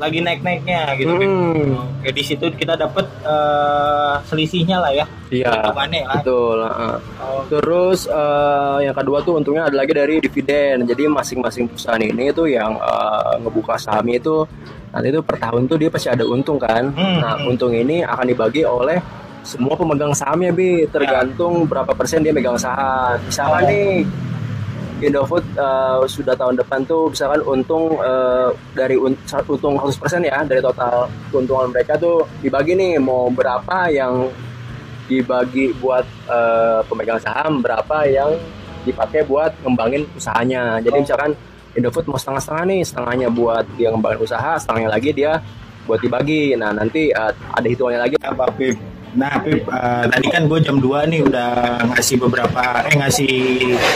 lagi 0.00 0.18
naik-naiknya 0.24 0.80
gitu. 0.96 1.12
Pip. 1.14 1.28
Hmm, 1.28 2.00
Oke, 2.00 2.10
di 2.10 2.22
situ 2.24 2.46
kita 2.56 2.74
dapat 2.74 3.04
eh, 3.22 4.14
selisihnya 4.24 4.80
lah 4.80 4.92
ya. 4.96 5.06
iya 5.28 5.52
lah. 5.70 6.16
betul 6.16 6.58
heeh. 6.64 6.96
Oh, 7.20 7.42
Terus 7.46 8.08
eh, 8.08 8.76
yang 8.88 8.96
kedua 8.96 9.20
tuh 9.20 9.36
untungnya 9.36 9.68
ada 9.68 9.76
lagi 9.76 9.92
dari 9.92 10.16
dividen. 10.18 10.88
Jadi 10.88 11.04
masing-masing 11.06 11.68
perusahaan 11.68 12.00
ini 12.00 12.32
tuh 12.32 12.48
yang 12.48 12.74
eh, 12.80 13.34
ngebuka 13.44 13.76
sahamnya 13.76 14.16
itu 14.18 14.48
nanti 14.90 15.06
itu 15.14 15.20
per 15.22 15.38
tahun 15.38 15.70
tuh 15.70 15.76
dia 15.78 15.92
pasti 15.92 16.08
ada 16.08 16.24
untung 16.24 16.56
kan. 16.56 16.88
Hmm, 16.90 17.20
Nah 17.20 17.34
untung 17.44 17.70
ini 17.70 18.02
akan 18.02 18.24
dibagi 18.26 18.64
oleh 18.64 18.98
semua 19.40 19.72
pemegang 19.72 20.12
sahamnya 20.12 20.52
bi 20.52 20.84
tergantung 20.88 21.64
berapa 21.64 21.92
persen 21.92 22.24
dia 22.24 22.32
megang 22.32 22.56
saham. 22.60 23.16
Oh. 23.16 23.24
Misalkan 23.28 23.62
nih 23.68 24.04
Indofood 25.00 25.44
eh, 25.56 26.00
sudah 26.06 26.36
tahun 26.36 26.60
depan 26.60 26.84
tuh 26.84 27.08
misalkan 27.08 27.40
untung 27.42 27.96
eh, 27.98 28.48
dari 28.76 28.96
un- 29.00 29.16
untung 29.48 29.74
100% 29.80 30.20
ya 30.24 30.44
dari 30.44 30.60
total 30.60 31.08
keuntungan 31.32 31.72
mereka 31.72 31.96
tuh 31.96 32.28
dibagi 32.40 32.76
nih 32.76 33.00
mau 33.00 33.32
berapa 33.32 33.88
yang 33.88 34.28
dibagi 35.08 35.72
buat 35.80 36.04
eh, 36.28 36.80
pemegang 36.86 37.18
saham 37.18 37.58
berapa 37.64 38.06
yang 38.06 38.30
dipakai 38.84 39.24
buat 39.24 39.52
ngembangin 39.64 40.04
usahanya 40.16 40.80
jadi 40.80 40.96
Oh. 40.96 41.02
misalkan 41.04 41.32
Indofood 41.70 42.10
mau 42.10 42.18
setengah-setengah 42.18 42.64
nih 42.66 42.80
setengahnya 42.82 43.28
buat 43.30 43.64
dia 43.78 43.88
ngembangin 43.94 44.20
usaha 44.26 44.58
setengahnya 44.58 44.90
lagi 44.90 45.10
dia 45.14 45.38
buat 45.86 46.00
dibagi 46.00 46.54
nah 46.60 46.70
nanti 46.76 47.08
eh, 47.10 47.32
ada 47.34 47.66
hitungannya 47.66 48.00
lagi 48.04 48.16
apa 48.20 48.44
Pip? 48.54 48.89
Nah 49.10 49.42
Pip, 49.42 49.64
eh, 49.64 50.04
tadi 50.06 50.26
kan 50.28 50.46
gue 50.46 50.58
jam 50.60 50.78
2 50.78 50.86
nih 51.04 51.20
udah 51.20 51.50
ngasih 51.88 52.16
beberapa, 52.20 52.62
eh 52.84 52.94
ngasih 52.94 53.32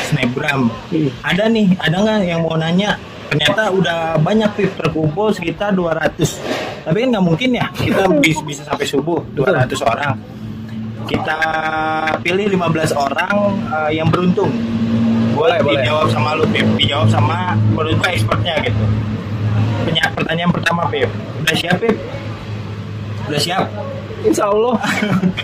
snapgram. 0.04 0.66
Ada 1.22 1.46
nih, 1.46 1.70
ada 1.78 1.96
nggak 1.96 2.18
yang 2.24 2.42
mau 2.42 2.56
nanya? 2.56 2.98
Ternyata 3.24 3.70
udah 3.70 3.98
banyak 4.18 4.50
Pip 4.52 4.70
terkumpul 4.74 5.30
sekitar 5.30 5.70
200. 5.70 6.42
Tapi 6.82 6.96
kan 6.98 7.08
nggak 7.10 7.24
mungkin 7.24 7.50
ya 7.52 7.66
kita 7.72 8.10
bis- 8.22 8.42
bisa 8.42 8.62
sampai 8.62 8.84
subuh 8.84 9.22
200 9.32 9.70
orang. 9.82 10.18
Kita 11.04 11.38
pilih 12.18 12.50
15 12.50 12.64
orang 12.92 13.34
eh, 13.70 13.90
yang 13.94 14.08
beruntung. 14.08 14.50
Boleh, 15.32 15.58
boleh. 15.60 15.78
dijawab 15.78 16.10
sama 16.10 16.34
lu 16.34 16.46
Pip, 16.48 16.66
dijawab 16.74 17.06
sama 17.06 17.54
menurut 17.70 17.94
gue 17.96 18.10
expertnya 18.10 18.54
gitu. 18.60 18.82
Penya- 19.84 20.10
Pertanyaan 20.10 20.50
pertama 20.50 20.86
Pip, 20.88 21.06
udah 21.38 21.54
siap 21.54 21.78
Pip? 21.78 21.94
Udah 23.24 23.40
siap? 23.40 23.64
Insya 24.24 24.48
Allah. 24.48 24.80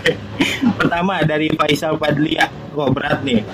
Pertama 0.81 1.21
dari 1.21 1.53
Faisal 1.53 1.95
Padlia. 2.01 2.49
Wah 2.73 2.89
berat 2.89 3.21
nih. 3.21 3.45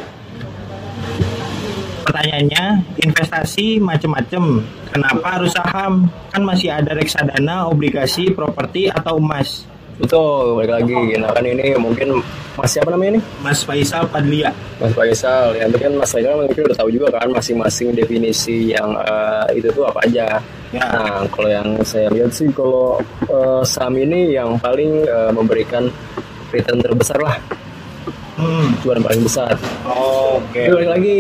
Pertanyaannya, 2.08 2.96
investasi 3.04 3.84
macam-macam. 3.84 4.64
Kenapa 4.88 5.28
harus 5.38 5.52
saham? 5.52 6.08
Kan 6.32 6.48
masih 6.48 6.72
ada 6.72 6.96
reksadana, 6.96 7.68
obligasi, 7.68 8.32
properti 8.32 8.88
atau 8.88 9.20
emas. 9.20 9.68
Betul, 10.00 10.64
balik 10.64 10.72
lagi. 10.82 11.20
Nah 11.20 11.36
kan 11.36 11.44
ini 11.44 11.76
mungkin 11.76 12.24
Mas 12.58 12.74
siapa 12.74 12.90
namanya 12.90 13.22
nih? 13.22 13.24
Mas 13.46 13.62
Faisal 13.62 14.10
Padlia. 14.10 14.50
Mas 14.82 14.90
Faisal. 14.98 15.54
Yang 15.54 15.78
kan 15.78 15.94
Mas 15.94 16.10
Faisal 16.10 16.34
mungkin 16.42 16.62
udah 16.66 16.78
tahu 16.82 16.90
juga 16.90 17.08
kan 17.14 17.30
masing-masing 17.30 17.94
definisi 17.94 18.74
yang 18.74 18.98
eh, 18.98 19.62
itu 19.62 19.70
tuh 19.70 19.86
apa 19.86 20.02
aja. 20.10 20.42
Ya. 20.74 20.84
Nah, 20.84 21.24
kalau 21.30 21.48
yang 21.48 21.70
saya 21.86 22.10
lihat 22.10 22.34
sih 22.34 22.50
kalau 22.50 22.98
eh, 23.30 23.62
saham 23.62 23.94
ini 24.02 24.34
yang 24.34 24.58
paling 24.58 25.06
eh, 25.06 25.32
memberikan 25.32 25.86
return 26.50 26.82
terbesar 26.82 27.22
lah, 27.22 27.38
Hmm. 28.38 28.70
cuan 28.86 29.02
paling 29.02 29.26
besar. 29.26 29.50
Oke. 29.90 30.70
Tapi 30.70 30.70
balik 30.70 30.92
lagi, 30.94 31.18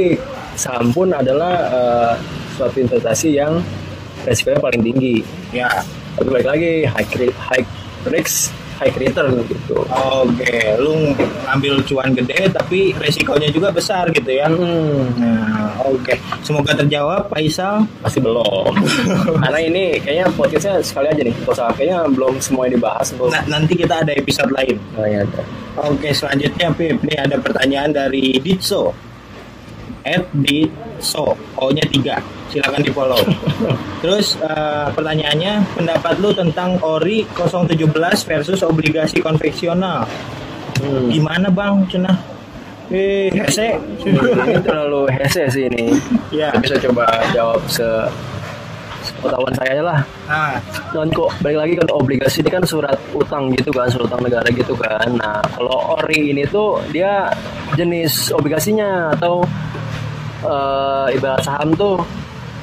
saham 0.53 0.94
pun 0.94 1.10
adalah 1.10 1.53
eh, 1.70 2.12
suatu 2.53 2.77
investasi 2.77 3.41
yang 3.41 3.58
resikonya 4.22 4.62
paling 4.62 4.82
tinggi. 4.86 5.25
Ya. 5.50 5.70
Tapi 6.17 6.29
balik 6.29 6.50
lagi, 6.50 6.86
high, 6.86 7.08
high 7.38 7.65
risk, 8.10 8.53
high 8.78 8.94
return 8.94 9.42
gitu. 9.46 9.82
Oke, 9.90 10.78
lu 10.78 11.12
ngambil 11.44 11.82
cuan 11.84 12.14
gede 12.14 12.48
tapi 12.50 12.94
resikonya 12.94 13.50
juga 13.50 13.74
besar 13.74 14.10
gitu 14.14 14.30
ya. 14.30 14.46
Hmm, 14.48 15.10
Nah, 15.18 15.74
oke. 15.84 16.14
Semoga 16.42 16.78
terjawab 16.78 17.28
Faisal. 17.28 17.84
pasti 18.00 18.22
belum. 18.22 18.70
Karena 19.44 19.60
ini 19.60 19.98
kayaknya 19.98 20.30
podcastnya 20.32 20.78
sekali 20.80 21.10
aja 21.10 21.22
nih. 21.22 21.34
Gak 21.44 21.54
usah, 21.58 21.74
kayaknya 21.74 22.06
belum 22.14 22.38
semuanya 22.38 22.78
dibahas. 22.78 23.08
Belum. 23.18 23.34
Nah, 23.34 23.44
nanti 23.50 23.74
kita 23.74 24.06
ada 24.06 24.14
episode 24.14 24.54
lain. 24.54 24.78
Nah, 24.94 25.08
ya, 25.10 25.26
ada. 25.26 25.42
Oke, 25.90 26.10
selanjutnya 26.10 26.70
Pip, 26.74 27.02
ini 27.02 27.16
ada 27.18 27.38
pertanyaan 27.38 27.94
dari 27.94 28.38
Ditso. 28.38 28.94
At 30.02 30.26
Ditso, 30.32 31.36
O-nya 31.58 31.84
3. 31.84 32.37
Silakan 32.48 32.82
di 32.84 32.92
follow. 32.92 33.20
Terus 34.04 34.39
eh, 34.39 34.88
pertanyaannya, 34.96 35.54
pendapat 35.75 36.13
lu 36.24 36.32
tentang 36.32 36.80
ORI 36.80 37.27
017 37.36 37.75
versus 38.24 38.60
obligasi 38.63 39.20
konvensional. 39.20 40.08
Hmm. 40.80 41.10
Gimana 41.12 41.51
Bang, 41.51 41.84
cenah? 41.92 42.16
Eh, 42.88 43.27
hese. 43.36 43.75
ini 44.00 44.60
terlalu 44.63 45.12
hese 45.12 45.51
sih 45.51 45.68
ini. 45.68 45.92
ya. 46.32 46.56
Tapi 46.56 46.66
saya 46.72 46.82
coba 46.88 47.06
jawab 47.36 47.60
se 47.68 47.88
pengetahuan 49.20 49.54
saya 49.56 49.70
aja 49.75 49.84
lah. 49.84 50.00
Nah, 50.27 50.56
Dan 50.96 51.08
kok 51.12 51.32
balik 51.44 51.60
lagi 51.63 51.74
kan 51.80 51.88
obligasi 51.92 52.44
ini 52.44 52.50
kan 52.51 52.63
surat 52.63 52.96
utang 53.12 53.51
gitu 53.56 53.72
kan, 53.75 53.88
surat 53.92 54.08
utang 54.08 54.24
negara 54.24 54.48
gitu 54.51 54.72
kan. 54.80 55.08
Nah, 55.20 55.44
kalau 55.56 56.00
ori 56.00 56.32
ini 56.32 56.48
tuh 56.48 56.80
dia 56.96 57.27
jenis 57.75 58.32
obligasinya 58.32 59.12
atau 59.20 59.44
eh, 60.48 61.16
ibarat 61.18 61.44
saham 61.44 61.75
tuh 61.75 62.00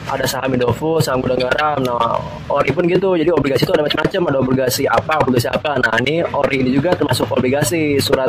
ada 0.08 0.24
saham 0.28 0.52
Indofood, 0.52 1.00
saham 1.00 1.24
gudang 1.24 1.40
garam. 1.48 1.80
Nah, 1.80 2.20
ori 2.52 2.70
pun 2.72 2.84
gitu. 2.84 3.16
Jadi 3.16 3.30
obligasi 3.32 3.64
itu 3.64 3.72
ada 3.72 3.84
macam-macam, 3.84 4.20
ada 4.28 4.38
obligasi 4.40 4.82
apa, 4.84 5.14
obligasi 5.24 5.48
apa. 5.48 5.80
Nah, 5.80 5.94
ini 6.04 6.20
ori 6.24 6.56
ini 6.60 6.70
juga 6.72 6.92
termasuk 6.92 7.30
obligasi, 7.32 7.96
surat 8.00 8.28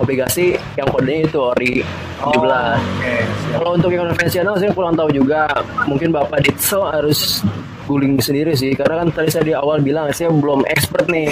obligasi 0.00 0.56
yang 0.76 0.88
kodenya 0.88 1.28
itu 1.28 1.38
ori 1.40 1.74
17. 2.22 2.32
oke. 2.32 3.12
siap. 3.50 3.58
Kalau 3.60 3.70
untuk 3.76 3.90
yang 3.92 4.08
konvensional 4.08 4.54
saya 4.56 4.70
kurang 4.72 4.94
tahu 4.96 5.10
juga. 5.12 5.48
Mungkin 5.84 6.14
Bapak 6.14 6.40
Ditso 6.44 6.86
harus 6.86 7.42
guling 7.86 8.18
sendiri 8.18 8.52
sih. 8.56 8.72
Karena 8.72 9.02
kan 9.04 9.08
tadi 9.12 9.28
saya 9.28 9.44
di 9.44 9.54
awal 9.54 9.82
bilang 9.84 10.08
saya 10.14 10.30
belum 10.32 10.64
expert 10.66 11.06
nih. 11.10 11.28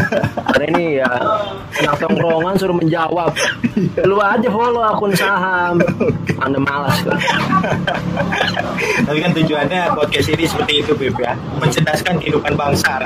Karena 0.54 0.64
ini 0.76 0.84
ya 1.02 1.10
anak 1.82 1.96
tongkrongan 1.98 2.54
suruh 2.56 2.76
menjawab. 2.76 3.32
Lu 4.06 4.16
aja 4.22 4.48
follow 4.48 4.84
akun 4.84 5.12
saham. 5.16 5.82
Anda 6.38 6.58
malas. 6.62 6.98
Kan 7.02 7.18
Tapi 9.10 9.18
kan 9.18 9.32
tujuannya 9.34 9.80
podcast 9.98 10.28
ini 10.30 10.44
seperti 10.46 10.72
itu, 10.84 10.92
Bib 10.94 11.16
ya. 11.18 11.34
Mencerdaskan 11.58 12.20
kehidupan 12.22 12.54
bangsa. 12.54 13.02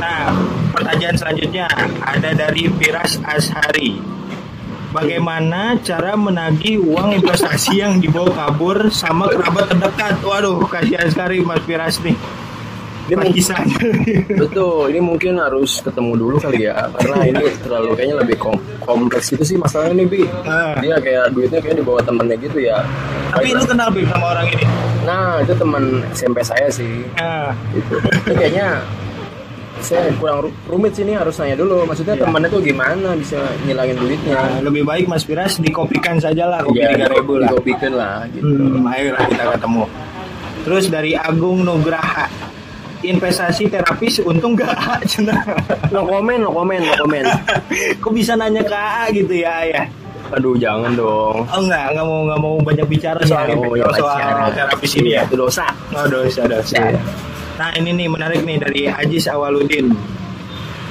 Nah, 0.00 0.32
pertanyaan 0.72 1.16
selanjutnya 1.16 1.68
ada 2.00 2.30
dari 2.32 2.68
Firas 2.80 3.20
Ashari. 3.24 4.15
Bagaimana 4.96 5.60
cara 5.78 6.16
menagih 6.16 6.80
uang 6.80 7.12
investasi 7.14 7.76
yang 7.76 7.98
dibawa 7.98 8.32
kabur 8.32 8.88
sama 8.90 9.28
kerabat 9.28 9.68
terdekat? 9.68 10.14
Waduh, 10.20 10.64
kasihan 10.64 11.04
sekali 11.06 11.40
Mas 11.40 11.60
Firas 11.62 12.00
nih. 12.00 12.16
Dia 13.06 13.14
Ini 13.14 13.22
mungkin- 13.22 13.36
kisahnya. 13.38 13.78
betul 14.34 14.90
ini 14.90 14.98
mungkin 14.98 15.38
harus 15.38 15.78
ketemu 15.78 16.12
dulu 16.16 16.36
kali 16.36 16.66
ya 16.66 16.90
karena 16.90 17.16
ini 17.24 17.44
terlalu 17.56 17.94
kayaknya 17.94 18.16
lebih 18.18 18.34
kom- 18.36 18.58
kompleks 18.82 19.30
gitu 19.30 19.44
sih 19.44 19.54
masalahnya 19.54 19.94
nih 19.96 20.06
bi 20.08 20.20
Ah. 20.42 20.74
dia 20.76 20.98
kayak 20.98 21.30
duitnya 21.30 21.62
kayak 21.62 21.78
dibawa 21.78 22.02
temennya 22.02 22.34
gitu 22.34 22.58
ya 22.58 22.82
Tapi 23.30 23.54
lu 23.54 23.62
kenal 23.62 23.94
Bib 23.94 24.10
sama 24.10 24.34
orang 24.34 24.50
ini? 24.50 24.66
nah 25.06 25.38
itu 25.38 25.54
teman 25.54 25.84
SMP 26.10 26.42
saya 26.42 26.66
sih 26.66 27.06
Nah, 27.14 27.54
gitu. 27.70 27.94
Ini 28.26 28.34
kayaknya 28.34 28.68
saya 29.78 30.08
kurang 30.14 30.38
ru- 30.42 30.56
rumit 30.66 30.92
sih 30.92 31.02
ini 31.02 31.12
harus 31.12 31.36
nanya 31.36 31.56
dulu. 31.56 31.84
Maksudnya 31.84 32.14
Iya. 32.14 32.22
temannya 32.22 32.48
tuh 32.48 32.60
gimana 32.60 33.08
bisa 33.12 33.36
ngilangin 33.62 33.96
duitnya? 33.96 34.34
nah, 34.34 34.60
lebih 34.60 34.82
baik 34.82 35.04
Mas 35.06 35.22
Firas 35.22 35.56
dikopikan 35.56 36.16
saja 36.16 36.46
lah 36.46 36.60
kopi 36.60 36.80
tiga 36.80 37.06
ribu 37.08 37.36
lah. 37.36 37.48
Dikopikan 37.48 37.92
lah 37.92 38.16
gitu. 38.28 38.46
Hmm, 38.46 38.84
ayolah 38.84 39.24
kita 39.26 39.44
ketemu. 39.52 39.84
Terus 40.62 40.84
dari 40.86 41.12
Agung 41.12 41.62
Nugraha, 41.62 42.26
investasi 43.00 43.68
terapis 43.68 44.18
untung 44.20 44.52
gak 44.52 44.72
A 44.72 44.98
cenah. 45.00 45.38
No 45.88 46.02
komen, 46.02 46.40
no 46.40 46.50
komen, 46.50 46.80
no 46.80 46.92
komen. 46.98 47.22
Kok 48.02 48.10
bisa 48.10 48.34
nanya 48.34 48.60
ke 48.60 48.74
A 48.74 49.06
gitu 49.10 49.30
ya 49.32 49.62
ya? 49.64 49.82
Aduh 50.28 50.58
jangan 50.58 50.90
dong. 50.90 51.46
Oh 51.46 51.60
enggak, 51.60 51.94
enggak 51.94 52.02
mau 52.04 52.18
enggak 52.24 52.40
mau 52.40 52.54
banyak 52.58 52.86
bicara 52.88 53.20
soal 53.22 53.46
Iya, 53.46 53.62
iya, 53.78 53.86
soal 53.94 54.18
pacaran. 54.18 54.50
terapis 54.50 54.92
ini 54.96 55.10
ya. 55.14 55.22
Itu 55.22 55.38
dosa. 55.38 55.70
Oh 55.92 56.02
dosa 56.04 56.42
dosa. 56.44 56.82
Iya. 56.82 56.98
Nah 57.56 57.72
ini 57.72 57.90
nih 57.96 58.08
menarik 58.12 58.44
nih 58.44 58.60
dari 58.60 58.82
Ajis 58.84 59.24
Awaludin. 59.32 59.88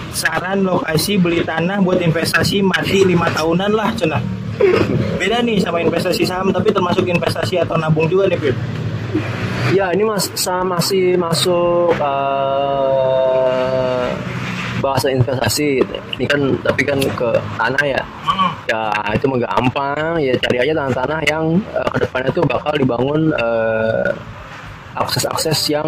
Saran 0.10 0.66
lokasi 0.66 1.22
beli 1.22 1.46
tanah 1.46 1.78
buat 1.84 2.02
investasi 2.02 2.66
mati 2.66 3.06
lima 3.06 3.30
tahunan 3.30 3.70
lah 3.70 3.94
cenah. 3.94 4.24
Beda 5.22 5.46
nih 5.46 5.62
sama 5.62 5.84
investasi 5.84 6.26
saham 6.26 6.50
tapi 6.50 6.74
termasuk 6.74 7.06
investasi 7.06 7.62
atau 7.62 7.78
nabung 7.78 8.10
juga 8.10 8.26
nih 8.32 8.40
Pip. 8.40 8.56
Ya 9.78 9.94
ini 9.94 10.08
mas 10.08 10.32
masih 10.66 11.20
masuk 11.22 11.94
eh, 12.02 13.06
bahasa 14.82 15.14
investasi. 15.14 15.86
Ini 16.18 16.26
kan 16.26 16.42
tapi 16.66 16.82
kan 16.82 16.98
ke 16.98 17.30
tanah 17.62 17.84
ya. 17.86 18.02
Ya 18.66 18.90
itu 19.14 19.30
mah 19.30 19.38
gampang. 19.38 20.18
Ya 20.18 20.34
cari 20.42 20.58
aja 20.66 20.74
tanah-tanah 20.74 21.20
yang 21.30 21.62
eh, 21.62 21.88
ke 21.94 21.98
depannya 22.08 22.32
tuh 22.34 22.42
bakal 22.48 22.74
dibangun 22.74 23.30
eh, 23.36 24.10
akses-akses 24.96 25.60
yang 25.70 25.88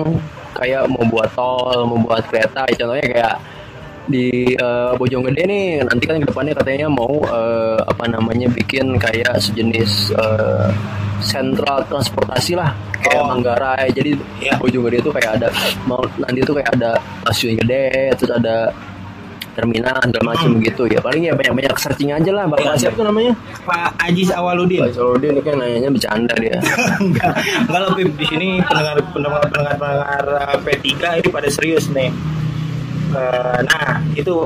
kayak 0.54 0.86
membuat 0.92 1.32
tol, 1.34 1.88
membuat 1.88 2.28
kereta. 2.28 2.68
Contohnya 2.76 3.06
kayak 3.08 3.36
di 4.08 4.56
eh, 4.56 4.92
Bojonggede 4.96 5.44
nih 5.44 5.84
nanti 5.84 6.08
kan 6.08 6.16
ke 6.20 6.28
depannya 6.32 6.56
katanya 6.56 6.88
mau 6.88 7.12
eh, 7.28 7.80
apa 7.84 8.08
namanya 8.08 8.48
bikin 8.48 8.96
kayak 8.96 9.36
sejenis 9.36 10.16
eh, 10.16 10.72
sentral 11.20 11.84
transportasi 11.88 12.56
lah 12.56 12.72
kayak 13.04 13.20
Oh. 13.24 13.28
Manggarai 13.36 13.88
jadi 13.92 14.16
Iya. 14.40 14.56
Bojonggede 14.60 15.00
itu 15.04 15.12
kayak 15.12 15.40
ada 15.40 15.48
mau 15.88 16.00
nanti 16.20 16.40
itu 16.44 16.52
kayak 16.56 16.72
ada 16.80 16.96
stasiun 17.28 17.60
gede 17.60 18.16
terus 18.16 18.32
ada 18.32 18.72
terminal 19.58 19.98
segala 19.98 20.26
macam 20.38 20.50
Hmm. 20.54 20.62
gitu 20.62 20.84
ya. 20.86 21.02
Paling 21.02 21.24
ya 21.26 21.34
banyak-banyak 21.34 21.74
searching 21.82 22.14
aja 22.14 22.30
lah 22.30 22.46
bapak 22.46 22.78
siapa 22.78 22.94
tuh 22.94 23.06
namanya? 23.10 23.34
Pak 23.66 23.98
Ajis 24.06 24.30
Awaludin. 24.30 24.86
Pak 24.86 24.94
Solodin 24.94 25.34
ini 25.34 25.42
kan 25.42 25.58
nanyanya 25.58 25.90
bercanda 25.90 26.34
dia. 26.38 26.58
Enggak. 27.04 27.34
Enggak 27.66 27.90
Pip. 27.98 28.10
Di 28.14 28.26
sini 28.30 28.48
pendengar 28.62 28.96
pendengar 29.10 29.42
pendengar 29.50 29.74
pendengar 29.82 30.24
uh, 30.46 30.58
P3 30.62 30.86
ini 31.18 31.30
pada 31.34 31.50
serius 31.50 31.90
nih. 31.90 32.14
Eh, 33.08 33.60
nah 33.66 34.04
itu 34.14 34.46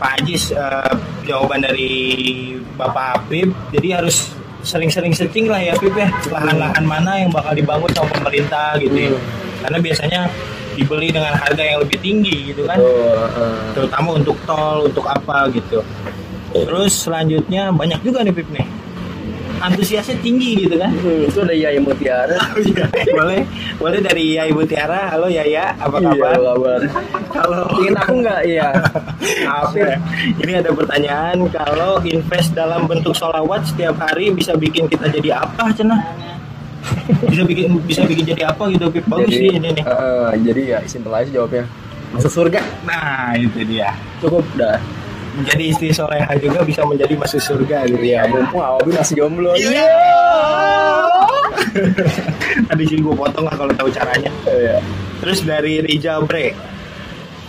Pak 0.00 0.22
Ajis 0.22 0.54
eh, 0.56 0.92
jawaban 1.28 1.60
dari 1.60 1.90
Bapak 2.78 3.26
Habib 3.26 3.52
jadi 3.74 4.00
harus 4.00 4.32
sering-sering 4.62 5.12
searching 5.12 5.50
lah 5.50 5.60
ya 5.60 5.76
Pip 5.76 5.92
ya. 5.92 6.08
Lahan-lahan 6.30 6.84
mana 6.86 7.12
yang 7.20 7.28
bakal 7.34 7.52
dibangun 7.52 7.90
sama 7.92 8.08
pemerintah 8.16 8.78
gitu 8.80 8.96
ya. 8.96 9.10
Hmm. 9.12 9.22
karena 9.60 9.78
biasanya 9.84 10.20
dibeli 10.80 11.12
dengan 11.12 11.36
harga 11.36 11.60
yang 11.60 11.84
lebih 11.84 12.00
tinggi 12.00 12.56
gitu 12.56 12.64
kan. 12.64 12.80
Eh. 12.80 13.76
terutama 13.76 14.16
untuk 14.16 14.40
tol 14.48 14.88
untuk 14.88 15.04
apa 15.04 15.52
gitu. 15.52 15.84
Terus 16.50 17.06
selanjutnya 17.06 17.68
banyak 17.70 18.00
juga 18.00 18.24
nih 18.24 18.32
Pip 18.32 18.48
nih. 18.48 18.64
Antusiasnya 19.60 20.16
tinggi 20.24 20.64
gitu 20.64 20.80
kan. 20.80 20.88
Hmm, 20.88 21.28
itu 21.28 21.36
ada 21.44 21.52
Yaya 21.52 21.76
Mutiara. 21.84 22.40
Boleh. 23.20 23.44
Boleh 23.76 24.00
dari 24.00 24.40
Yaya 24.40 24.48
Ibu 24.48 24.64
Tiara 24.64 25.12
halo 25.12 25.28
Yaya. 25.28 25.76
Apa 25.76 26.00
Iya, 26.00 26.16
kabar? 26.16 26.32
apa 26.32 26.40
kabar? 26.48 26.80
Kalau 27.28 27.62
ingin 27.76 27.94
aku 28.00 28.12
nggak? 28.24 28.40
Iya. 28.48 28.68
Apa 29.44 30.00
ini 30.40 30.52
ada 30.56 30.72
pertanyaan. 30.72 31.44
Kalau 31.52 32.00
invest 32.08 32.56
dalam 32.56 32.88
bentuk 32.88 33.12
solawat 33.12 33.68
setiap 33.68 34.00
hari 34.00 34.32
bisa 34.32 34.56
bikin 34.56 34.88
kita 34.88 35.12
jadi 35.12 35.44
apa 35.44 35.68
cenah 35.76 36.00
bisa 37.28 37.42
bikin 37.44 37.76
bisa 37.84 38.02
bikin 38.04 38.24
jadi 38.26 38.42
apa 38.50 38.62
gitu 38.72 38.88
Pip 38.88 39.04
bagus 39.06 39.30
sih 39.30 39.52
ini 39.52 39.68
nih 39.72 39.84
eh, 39.84 40.30
jadi 40.42 40.62
ya 40.64 40.78
simple 40.88 41.12
aja 41.12 41.28
jawabnya 41.28 41.64
masuk 42.10 42.32
surga 42.32 42.60
Nah, 42.82 43.38
itu 43.38 43.62
dia. 43.64 43.94
cukup 44.18 44.42
dah 44.58 44.80
Menjadi 45.30 45.62
istri 45.70 45.94
soleha 45.94 46.26
juga 46.42 46.66
bisa 46.66 46.82
menjadi 46.82 47.14
masuk 47.14 47.38
surga 47.38 47.86
gitu 47.86 48.02
Iya, 48.02 48.26
ya. 48.26 48.34
mumpung 48.34 48.58
Awabi 48.58 48.90
masih 48.98 49.14
jomblo. 49.14 49.54
Iya. 49.54 49.94
Tadi 52.68 52.82
sih 52.82 52.98
gue 52.98 53.14
potong 53.14 53.46
lah 53.46 53.54
kalau 53.54 53.70
tahu 53.78 53.88
caranya. 53.94 54.26
Iya. 54.42 54.82
Terus 55.22 55.46
dari 55.46 55.86
Rijal 55.86 56.26
Bre. 56.26 56.50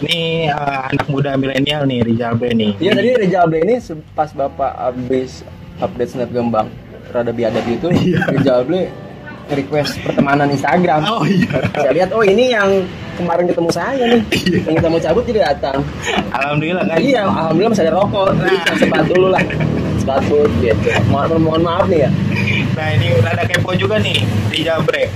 Ini 0.01 0.45
eh, 0.45 0.79
anak 0.93 1.09
muda 1.09 1.33
milenial 1.33 1.89
nih 1.89 2.05
Rijal 2.05 2.37
Bre 2.37 2.53
nih. 2.53 2.77
Iya, 2.77 2.91
tadi 2.93 3.09
Rizal 3.17 3.45
Ble 3.49 3.59
ini 3.61 3.75
pas 4.13 4.29
Bapak 4.29 4.71
habis 4.77 5.41
update 5.77 6.13
snap 6.13 6.29
gembang 6.29 6.69
rada 7.09 7.33
biadab 7.33 7.65
itu, 7.65 7.89
Rizal 8.29 8.61
Ble 8.63 8.93
request 9.49 9.97
pertemanan 10.05 10.47
Instagram. 10.53 11.01
Oh 11.09 11.25
iya. 11.25 11.65
Saya 11.73 11.91
lihat, 11.95 12.09
oh 12.13 12.21
ini 12.21 12.53
yang 12.53 12.85
kemarin 13.17 13.49
ketemu 13.49 13.69
saya 13.73 14.03
nih. 14.05 14.21
Yang 14.65 14.73
kita 14.81 14.87
mau 14.87 15.01
cabut 15.01 15.23
jadi 15.25 15.39
datang. 15.53 15.79
Alhamdulillah 16.33 16.85
kan. 16.85 16.97
Iya, 17.01 17.21
alhamdulillah 17.25 17.71
masih 17.73 17.85
ada 17.89 17.93
rokok. 17.97 18.29
Nah. 18.37 18.75
sempat 18.77 19.03
dulu 19.09 19.27
lah. 19.33 19.43
Sepatu 20.01 20.37
gitu. 20.61 20.89
Mohon, 21.09 21.41
mohon 21.45 21.61
maaf 21.61 21.85
nih 21.85 22.05
ya. 22.05 22.09
Nah 22.73 22.87
ini 22.97 23.07
rada 23.21 23.43
kepo 23.45 23.77
juga 23.77 24.01
nih 24.01 24.17
Rijal 24.49 24.81
Bre. 24.81 25.09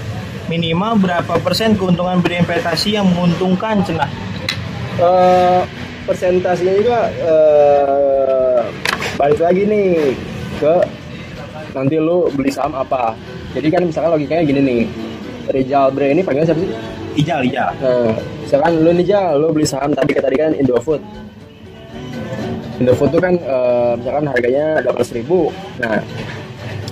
Minimal 0.45 1.01
berapa 1.01 1.33
persen 1.41 1.73
keuntungan 1.73 2.21
berinvestasi 2.21 3.01
yang 3.01 3.09
menguntungkan 3.09 3.81
cenah? 3.81 4.09
eh 4.95 5.61
persentasenya 6.07 6.73
juga 6.79 6.99
eh 7.11 8.61
balik 9.19 9.43
lagi 9.43 9.67
nih 9.67 10.15
ke 10.59 10.75
nanti 11.75 11.99
lu 11.99 12.31
beli 12.31 12.51
saham 12.53 12.71
apa. 12.77 13.11
Jadi 13.55 13.67
kan 13.71 13.81
misalkan 13.87 14.11
logikanya 14.13 14.43
gini 14.43 14.61
nih. 14.61 14.81
Rizal 15.45 15.93
Bre 15.93 16.11
ini 16.11 16.21
panggilnya 16.21 16.51
siapa 16.51 16.61
sih? 16.61 16.71
Ijal, 17.15 17.39
Ijal. 17.47 17.69
Nah, 17.79 18.11
misalkan 18.43 18.71
lu 18.83 18.91
nih 18.91 19.05
Jal, 19.07 19.39
lu 19.39 19.47
beli 19.49 19.63
saham 19.63 19.93
tadi 19.93 20.11
tadi 20.17 20.35
kan 20.35 20.51
Indofood. 20.51 20.99
Indofood 22.75 23.09
tuh 23.09 23.21
kan 23.23 23.33
eh, 23.39 23.91
misalkan 23.95 24.25
harganya 24.27 24.65
800 24.83 25.15
ribu. 25.15 25.47
Nah, 25.79 25.95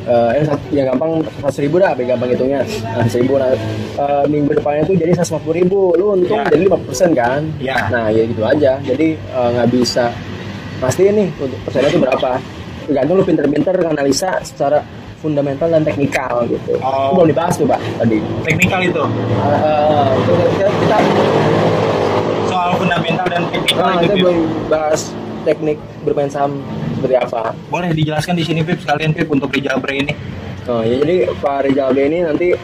eh 0.03 0.31
yang, 0.39 0.47
yang 0.71 0.85
gampang 0.95 1.11
100 1.43 1.63
ribu 1.67 1.75
dah, 1.79 1.91
biar 1.91 2.15
gampang 2.15 2.29
hitungnya. 2.31 2.61
Nah, 2.63 3.03
100 3.03 3.19
ribu. 3.19 3.33
Nah, 3.35 3.51
eh, 3.99 4.23
minggu 4.31 4.51
depannya 4.55 4.83
tuh 4.87 4.95
jadi 4.95 5.11
150 5.11 5.51
ribu. 5.51 5.91
Lu 5.99 6.15
untung 6.15 6.39
Ya. 6.39 6.47
jadi 6.47 6.63
5% 6.71 7.11
kan? 7.11 7.41
Ya. 7.59 7.77
Nah, 7.91 8.07
ya 8.07 8.23
gitu 8.23 8.41
aja. 8.47 8.79
Jadi 8.79 9.19
nggak 9.27 9.67
bisa 9.75 10.07
pastiin 10.79 11.15
nih 11.19 11.27
untuk 11.35 11.59
persennya 11.67 11.89
itu 11.91 11.99
berapa. 11.99 12.31
Tergantung 12.87 13.15
lu 13.19 13.23
pinter-pinter 13.25 13.75
analisa 13.81 14.39
secara 14.43 14.79
fundamental 15.23 15.71
dan 15.71 15.87
teknikal 15.87 16.43
gitu. 16.51 16.75
Oh. 16.83 16.91
Itu 16.91 17.11
belum 17.15 17.27
dibahas 17.31 17.53
tuh, 17.55 17.63
Pak, 17.63 17.79
tadi. 18.03 18.19
Teknikal 18.43 18.79
itu. 18.83 19.03
Itu 20.19 20.31
kita, 20.35 20.67
kita 20.67 20.97
Soal 22.51 22.75
fundamental 22.75 23.25
dan 23.31 23.41
teknikal 23.49 23.87
Nah, 23.87 23.95
itu. 23.97 24.03
kita 24.03 24.13
belum 24.19 24.37
bahas 24.67 25.01
teknik 25.47 25.77
bermain 26.03 26.27
saham 26.27 26.59
seperti 26.99 27.15
apa. 27.15 27.41
Boleh 27.71 27.89
dijelaskan 27.95 28.35
di 28.35 28.43
sini 28.43 28.59
Pip 28.61 28.83
sekalian 28.83 29.15
Pip 29.15 29.31
untuk 29.31 29.49
Rijal 29.49 29.79
Bre 29.79 30.03
ini. 30.03 30.13
Oh, 30.67 30.79
ya, 30.83 30.95
jadi 31.03 31.27
Pak 31.43 31.67
Rizal 31.67 31.91
ini 31.99 32.23
nanti 32.23 32.55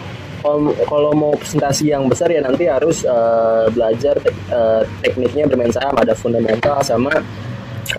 kalau, 0.87 1.11
mau 1.11 1.35
presentasi 1.35 1.91
yang 1.91 2.07
besar 2.07 2.31
ya 2.31 2.39
nanti 2.39 2.63
harus 2.63 3.03
eh, 3.03 3.65
belajar 3.75 4.15
tek- 4.23 4.47
eh, 4.47 4.81
tekniknya 5.03 5.43
bermain 5.51 5.67
saham 5.67 5.91
ada 5.99 6.15
fundamental 6.15 6.79
sama 6.79 7.11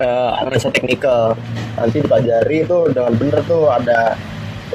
eh, 0.00 0.30
analisa 0.40 0.72
teknikal. 0.72 1.36
Nanti 1.76 2.00
dipelajari 2.00 2.64
itu 2.64 2.78
dengan 2.96 3.12
bener 3.20 3.40
tuh 3.44 3.68
ada 3.68 4.16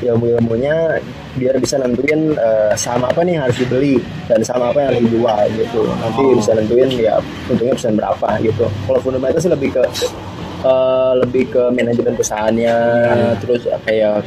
ilmu-ilmunya 0.03 0.99
biar 1.35 1.55
bisa 1.59 1.79
nentuin 1.79 2.35
eh, 2.35 2.73
saham 2.75 3.03
apa 3.07 3.23
nih 3.23 3.39
yang 3.39 3.43
harus 3.47 3.57
dibeli 3.59 3.95
dan 4.27 4.39
saham 4.43 4.67
apa 4.71 4.77
yang 4.83 4.89
harus 4.91 5.01
dijual 5.07 5.39
gitu. 5.55 5.81
Nanti 5.99 6.21
Oh. 6.23 6.35
bisa 6.35 6.51
nentuin 6.55 6.89
ya 6.95 7.15
untungnya 7.47 7.73
persen 7.75 7.95
berapa 7.95 8.27
gitu. 8.43 8.65
Kalau 8.87 8.99
fundamental 9.03 9.39
sih 9.39 9.51
lebih 9.51 9.69
ke 9.75 9.83
eh, 10.65 11.13
lebih 11.21 11.43
ke 11.53 11.63
manajemen 11.71 12.13
perusahaannya, 12.17 12.75
terus 13.43 13.61
kayak 13.85 14.25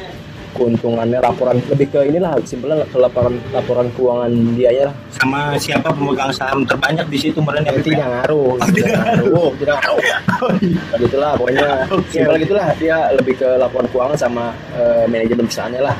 keuntungannya 0.54 1.18
laporan 1.20 1.56
lebih 1.68 1.86
ke 1.92 2.00
inilah 2.08 2.36
simpelnya 2.44 2.84
ke 2.88 2.96
laporan 2.96 3.36
laporan 3.50 3.86
keuangan 3.96 4.32
dia 4.56 4.70
ya 4.72 4.88
Sama 5.12 5.58
siapa 5.58 5.90
pemegang 5.90 6.30
saham 6.30 6.62
terbanyak 6.64 7.06
di 7.10 7.18
situ 7.18 7.38
meren 7.42 7.66
ya 7.66 7.74
tidak 7.80 8.06
ngaruh 8.06 8.54
tidak 8.72 8.96
ngaruh. 8.96 9.50
tidak 9.60 9.76
ngaruh 9.82 10.00
Oh, 10.38 10.54
iya. 10.62 10.94
gitulah 11.02 11.34
pokoknya. 11.34 11.68
Simpel 12.14 12.38
gitulah 12.38 12.70
dia 12.78 13.10
lebih 13.10 13.34
ke 13.34 13.48
laporan 13.58 13.90
keuangan 13.90 14.14
sama 14.14 14.54
eh, 14.78 15.02
manajemen 15.10 15.50
perusahaannya 15.50 15.82
lah. 15.82 15.96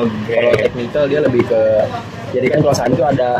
Oke. 0.00 0.32
kalau 0.32 0.52
teknikal 0.56 1.04
dia 1.04 1.20
lebih 1.20 1.42
ke 1.44 1.62
jadi 2.32 2.46
kan 2.48 2.58
kalau 2.64 2.72
saham 2.72 2.92
itu 2.96 3.04
ada 3.04 3.30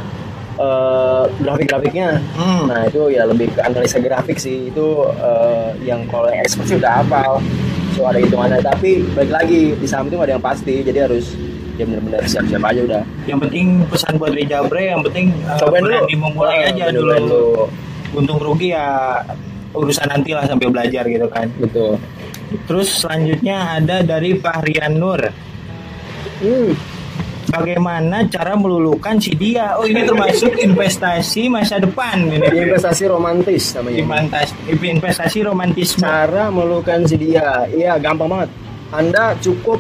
eh, 0.60 1.22
grafik-grafiknya. 1.40 2.20
Hmm. 2.36 2.68
nah 2.68 2.84
itu 2.84 3.08
ya 3.08 3.24
lebih 3.24 3.48
ke 3.48 3.60
analisa 3.64 3.96
grafik 3.96 4.36
sih 4.36 4.68
itu 4.68 4.86
eh, 5.16 5.68
yang 5.88 6.04
kalau 6.12 6.28
yang 6.28 6.44
expert 6.44 6.68
sih 6.68 6.76
udah 6.76 7.00
hafal 7.00 7.40
so 7.92 8.04
ada 8.04 8.18
hitungannya 8.18 8.60
tapi 8.60 9.04
balik 9.12 9.32
lagi 9.32 9.60
di 9.74 9.86
saham 9.86 10.08
itu 10.08 10.16
ada 10.16 10.34
yang 10.34 10.44
pasti 10.44 10.80
jadi 10.80 11.06
harus 11.06 11.36
ya 11.72 11.84
benar-benar 11.84 12.20
siap-siap 12.24 12.62
aja 12.62 12.80
udah 12.84 13.02
Yang 13.24 13.38
penting 13.48 13.66
pesan 13.88 14.12
buat 14.16 14.32
Rijal 14.32 14.64
Bre 14.68 14.92
yang 14.92 15.02
penting 15.02 15.26
eh, 15.32 15.56
cobain 15.56 15.82
dulu 15.82 15.92
berani 15.94 16.14
memulai 16.16 16.56
Ah, 16.58 16.68
aja 16.68 16.84
bener-bener 16.88 17.22
dulu. 17.22 17.44
Untung 18.12 18.38
rugi 18.38 18.68
ya 18.70 18.86
urusan 19.72 20.04
nanti 20.04 20.36
lah 20.36 20.44
sambil 20.44 20.68
belajar 20.68 21.08
gitu 21.08 21.24
kan. 21.28 21.48
betul 21.56 21.96
Terus 22.68 22.92
selanjutnya 22.92 23.80
ada 23.80 24.04
dari 24.04 24.36
Fahrian 24.36 25.00
Nur. 25.00 25.20
hmm. 26.40 26.91
Bagaimana 27.52 28.16
cara 28.26 28.56
melulukan 28.56 29.20
si 29.20 29.36
dia? 29.36 29.76
Oh 29.76 29.84
ini 29.84 30.02
termasuk 30.02 30.56
investasi 30.56 31.46
masa 31.46 31.76
depan 31.76 32.26
ini. 32.26 32.40
investasi 32.40 33.04
romantis 33.06 33.76
namanya 33.76 33.98
Investasi, 34.00 34.52
investasi 34.72 35.38
romantisme. 35.44 36.02
cara 36.02 36.48
melukan 36.48 37.04
si 37.04 37.14
dia 37.14 37.68
iya 37.68 38.00
gampang 38.00 38.28
banget 38.28 38.50
anda 38.90 39.36
cukup 39.38 39.76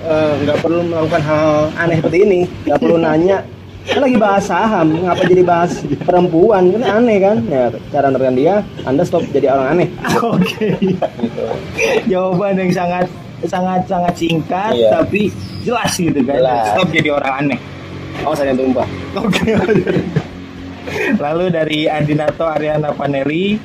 eh, 0.00 0.32
nggak 0.42 0.58
perlu 0.58 0.80
melakukan 0.82 1.22
hal 1.22 1.46
aneh 1.74 1.98
seperti 1.98 2.18
ini 2.22 2.40
nggak 2.64 2.78
perlu 2.78 2.96
nanya 2.96 3.38
kan 3.86 4.02
lagi 4.02 4.18
bahas 4.18 4.44
saham 4.44 4.98
ngapa 4.98 5.22
jadi 5.26 5.42
bahas 5.42 5.72
perempuan 6.02 6.74
kan 6.74 6.82
aneh 6.98 7.18
kan 7.18 7.36
ya 7.46 7.64
cara 7.90 8.10
menerkan 8.10 8.34
dia 8.34 8.54
anda 8.82 9.02
stop 9.02 9.22
jadi 9.30 9.54
orang 9.54 9.66
aneh 9.74 9.88
Oke. 10.26 10.74
Jawaban 12.06 12.58
yang 12.58 12.72
sangat 12.72 13.06
sangat 13.44 13.84
sangat 13.84 14.14
singkat 14.16 14.72
Iya. 14.72 14.88
tapi 14.96 15.28
jelas 15.60 15.92
gitu 15.92 16.20
kan. 16.24 16.36
Jelas. 16.36 16.64
Stop 16.72 16.88
jadi 16.90 17.10
orang 17.10 17.32
aneh. 17.44 17.60
oh 18.24 18.32
saya 18.32 18.56
tumpah 18.56 18.88
Oke. 19.14 19.52
Lalu 21.18 21.44
dari 21.50 21.80
Andinato 21.84 22.46
Ariana 22.46 22.94
Paneri, 22.94 23.58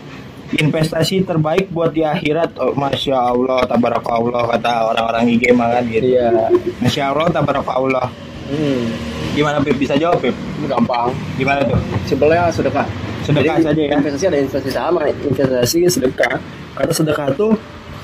investasi 0.51 1.21
terbaik 1.21 1.69
buat 1.69 1.93
di 1.93 2.01
akhirat. 2.01 2.57
Oh, 2.57 2.73
Masya 2.73 3.13
Allah, 3.31 3.61
tabarakallah 3.63 4.49
kata 4.49 4.89
orang-orang 4.89 5.23
IG 5.29 5.53
kan 5.53 5.85
gitu. 5.85 6.03
iya 6.11 6.49
Masya 6.81 7.13
Allah, 7.13 7.29
tabarakallah. 7.29 8.07
hmm. 8.49 8.83
Gimana 9.31 9.63
Pip? 9.63 9.77
Bisa 9.77 9.95
jawab 9.95 10.19
Pip? 10.19 10.35
gampang 10.67 11.07
Gimana 11.39 11.63
tuh? 11.63 11.79
simpelnya 12.03 12.51
sedekah 12.51 12.83
Sedekah 13.23 13.55
Jadi, 13.57 13.63
saja 13.63 13.81
ya? 13.81 13.89
investasi 13.95 14.25
ada 14.27 14.37
investasi 14.37 14.69
sama 14.69 15.01
investasi 15.07 15.79
sedekah 15.87 16.35
karena 16.75 16.91
sedekah 16.91 17.27
itu 17.31 17.47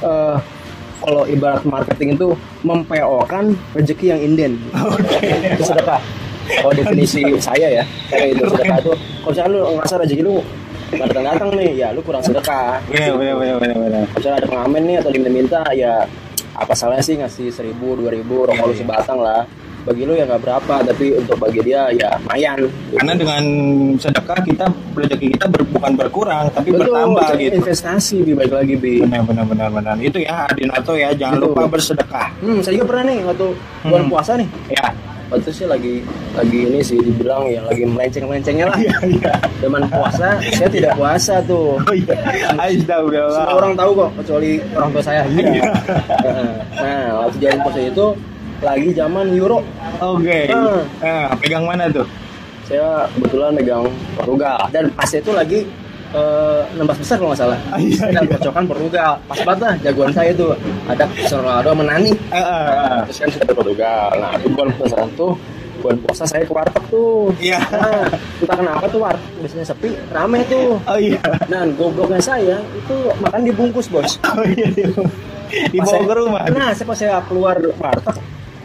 eh, 0.01 0.36
kalau 1.01 1.23
ibarat 1.29 1.63
marketing 1.67 2.17
itu 2.17 2.27
mempo-kan 2.65 3.53
rezeki 3.77 4.05
yang 4.15 4.21
inden. 4.21 4.51
Itu 5.55 5.63
sedekah. 5.65 6.01
Kalau 6.47 6.71
definisi 6.71 7.21
saya 7.43 7.81
ya 7.81 7.83
kayak 8.07 8.39
itu 8.39 8.43
sedekah 8.47 8.77
itu 8.79 8.93
kalau 8.95 9.31
misalnya 9.36 9.51
lu 9.51 9.60
ngerasa 9.77 9.95
rezeki 9.99 10.23
lu 10.23 10.36
nggak 10.88 11.07
datang 11.12 11.25
datang 11.27 11.49
nih 11.60 11.69
ya 11.75 11.88
lu 11.91 11.99
kurang 12.01 12.23
sedekah. 12.23 12.79
Benar, 12.88 13.19
benar, 13.19 13.36
benar, 13.36 13.55
benar, 13.60 13.77
benar. 13.83 14.03
kalau 14.07 14.19
misalnya 14.23 14.38
ada 14.39 14.47
pengamen 14.47 14.81
nih 14.88 14.95
atau 15.03 15.10
diminta-minta 15.12 15.62
ya 15.75 15.93
apa 16.57 16.73
salahnya 16.73 17.03
sih 17.05 17.15
ngasih 17.21 17.47
seribu 17.53 17.93
dua 17.93 18.10
ribu 18.10 18.47
rokok 18.49 18.65
lu 18.65 18.73
Iya, 18.73 18.73
iya. 18.73 18.81
sebatang 18.81 19.19
lah 19.21 19.41
bagi 19.88 20.04
lu 20.04 20.13
ya 20.13 20.26
nggak 20.26 20.43
berapa 20.43 20.76
tapi 20.84 21.15
untuk 21.15 21.38
bagi 21.38 21.63
dia 21.63 21.88
ya 21.91 22.12
lumayan 22.19 22.60
Karena 22.91 23.13
dengan 23.15 23.43
sedekah 23.95 24.39
kita 24.43 24.65
rezeki 24.91 25.28
kita 25.32 25.45
ber- 25.47 25.69
bukan 25.69 25.91
berkurang 25.95 26.45
tapi 26.52 26.69
Betul, 26.69 26.91
bertambah 26.91 27.28
gitu. 27.38 27.56
investasi 27.56 28.15
lebih 28.21 28.36
baik 28.38 28.54
lagi 28.54 28.76
bi 28.76 28.93
Benar, 29.00 29.23
benar, 29.23 29.45
benar, 29.45 29.69
benar. 29.71 29.95
Itu 29.97 30.19
ya 30.19 30.43
Adinato 30.45 30.91
ya, 30.93 31.10
jangan 31.12 31.39
Betul. 31.39 31.50
lupa 31.50 31.63
bersedekah. 31.69 32.28
Hmm, 32.38 32.60
saya 32.60 32.73
juga 32.76 32.88
pernah 32.89 33.04
nih 33.06 33.19
waktu 33.23 33.47
bulan 33.82 34.04
Hmm. 34.04 34.12
puasa 34.12 34.32
nih. 34.36 34.47
Ya. 34.69 34.88
Waktu 35.28 35.50
sih 35.52 35.65
lagi 35.65 35.95
lagi 36.34 36.60
ini 36.65 36.80
sih 36.80 36.95
dibilang 36.97 37.43
ya 37.45 37.60
lagi 37.62 37.84
melenceng-melencengnya 37.84 38.65
lah. 38.65 38.80
iya. 39.06 39.34
Zaman 39.58 39.84
puasa 39.86 40.28
saya 40.41 40.69
tidak 40.69 40.95
puasa 40.95 41.39
tuh. 41.41 41.76
Oh 41.78 41.93
iya. 41.93 42.15
Semua 42.80 43.54
orang 43.54 43.73
tahu 43.73 43.91
kok 43.97 44.10
kecuali 44.17 44.52
orang 44.71 44.89
tua 44.89 45.04
saya. 45.04 45.21
Iya. 45.28 45.71
nah, 46.73 47.04
waktu 47.21 47.38
jalan 47.39 47.60
puasa 47.62 47.80
itu 47.82 48.06
lagi 48.60 48.89
zaman 48.91 49.30
Euro. 49.34 49.62
Oke. 50.00 50.50
Hmm. 50.50 50.82
Nah, 51.00 51.30
pegang 51.38 51.63
mana 51.63 51.86
tuh? 51.88 52.08
Saya 52.63 53.08
kebetulan 53.15 53.56
megang 53.56 53.86
Portugal 54.13 54.60
dan 54.70 54.91
pas 54.91 55.08
itu 55.08 55.32
lagi 55.32 55.63
eh, 56.12 56.62
16 56.76 57.00
besar 57.00 57.15
kalau 57.15 57.32
nggak 57.32 57.41
salah. 57.41 57.60
Ah, 57.70 57.80
iya, 57.80 57.96
Saya 57.96 58.12
iya. 58.20 58.32
kocokan 58.36 58.63
Portugal. 58.65 59.12
Pas 59.24 59.39
banget 59.41 59.60
lah 59.63 59.74
jagoan 59.82 60.12
saya 60.12 60.32
tuh. 60.34 60.52
Ada 60.86 61.04
Cristiano 61.10 61.43
Ronaldo 61.43 61.70
sama 61.72 61.84
Nani. 61.86 62.12
Eh, 62.12 62.36
eh, 62.36 62.43
eh. 62.43 63.00
terus 63.08 63.17
kan 63.17 63.30
sudah 63.32 63.48
Portugal 63.54 64.08
nah 64.17 64.32
di 64.36 64.48
bulan 64.48 64.70
puasa 64.76 64.98
tuh 65.13 65.34
bulan 65.78 65.98
puasa 66.02 66.24
saya 66.26 66.41
ke 66.41 66.52
warteg 66.52 66.84
tuh 66.89 67.30
Iya. 67.38 67.62
nah 67.70 68.02
entah 68.41 68.58
kenapa 68.58 68.86
tuh 68.89 69.00
warteg 69.00 69.30
biasanya 69.38 69.62
sepi 69.63 69.89
rame 70.10 70.41
tuh 70.50 70.82
Oh 70.84 70.98
iya. 70.98 71.22
nah 71.48 71.62
gobloknya 71.70 72.17
saya 72.17 72.58
itu 72.74 72.96
makan 73.22 73.46
dibungkus 73.46 73.86
bos 73.88 74.17
Oh 74.26 74.41
iya. 74.43 74.67
Di, 74.74 74.84
dibawa 75.72 76.02
ke 76.04 76.15
rumah. 76.17 76.41
nah 76.50 76.74
saya 76.74 76.84
pas 76.84 76.98
saya 76.98 77.22
keluar 77.24 77.56
warteg 77.78 78.17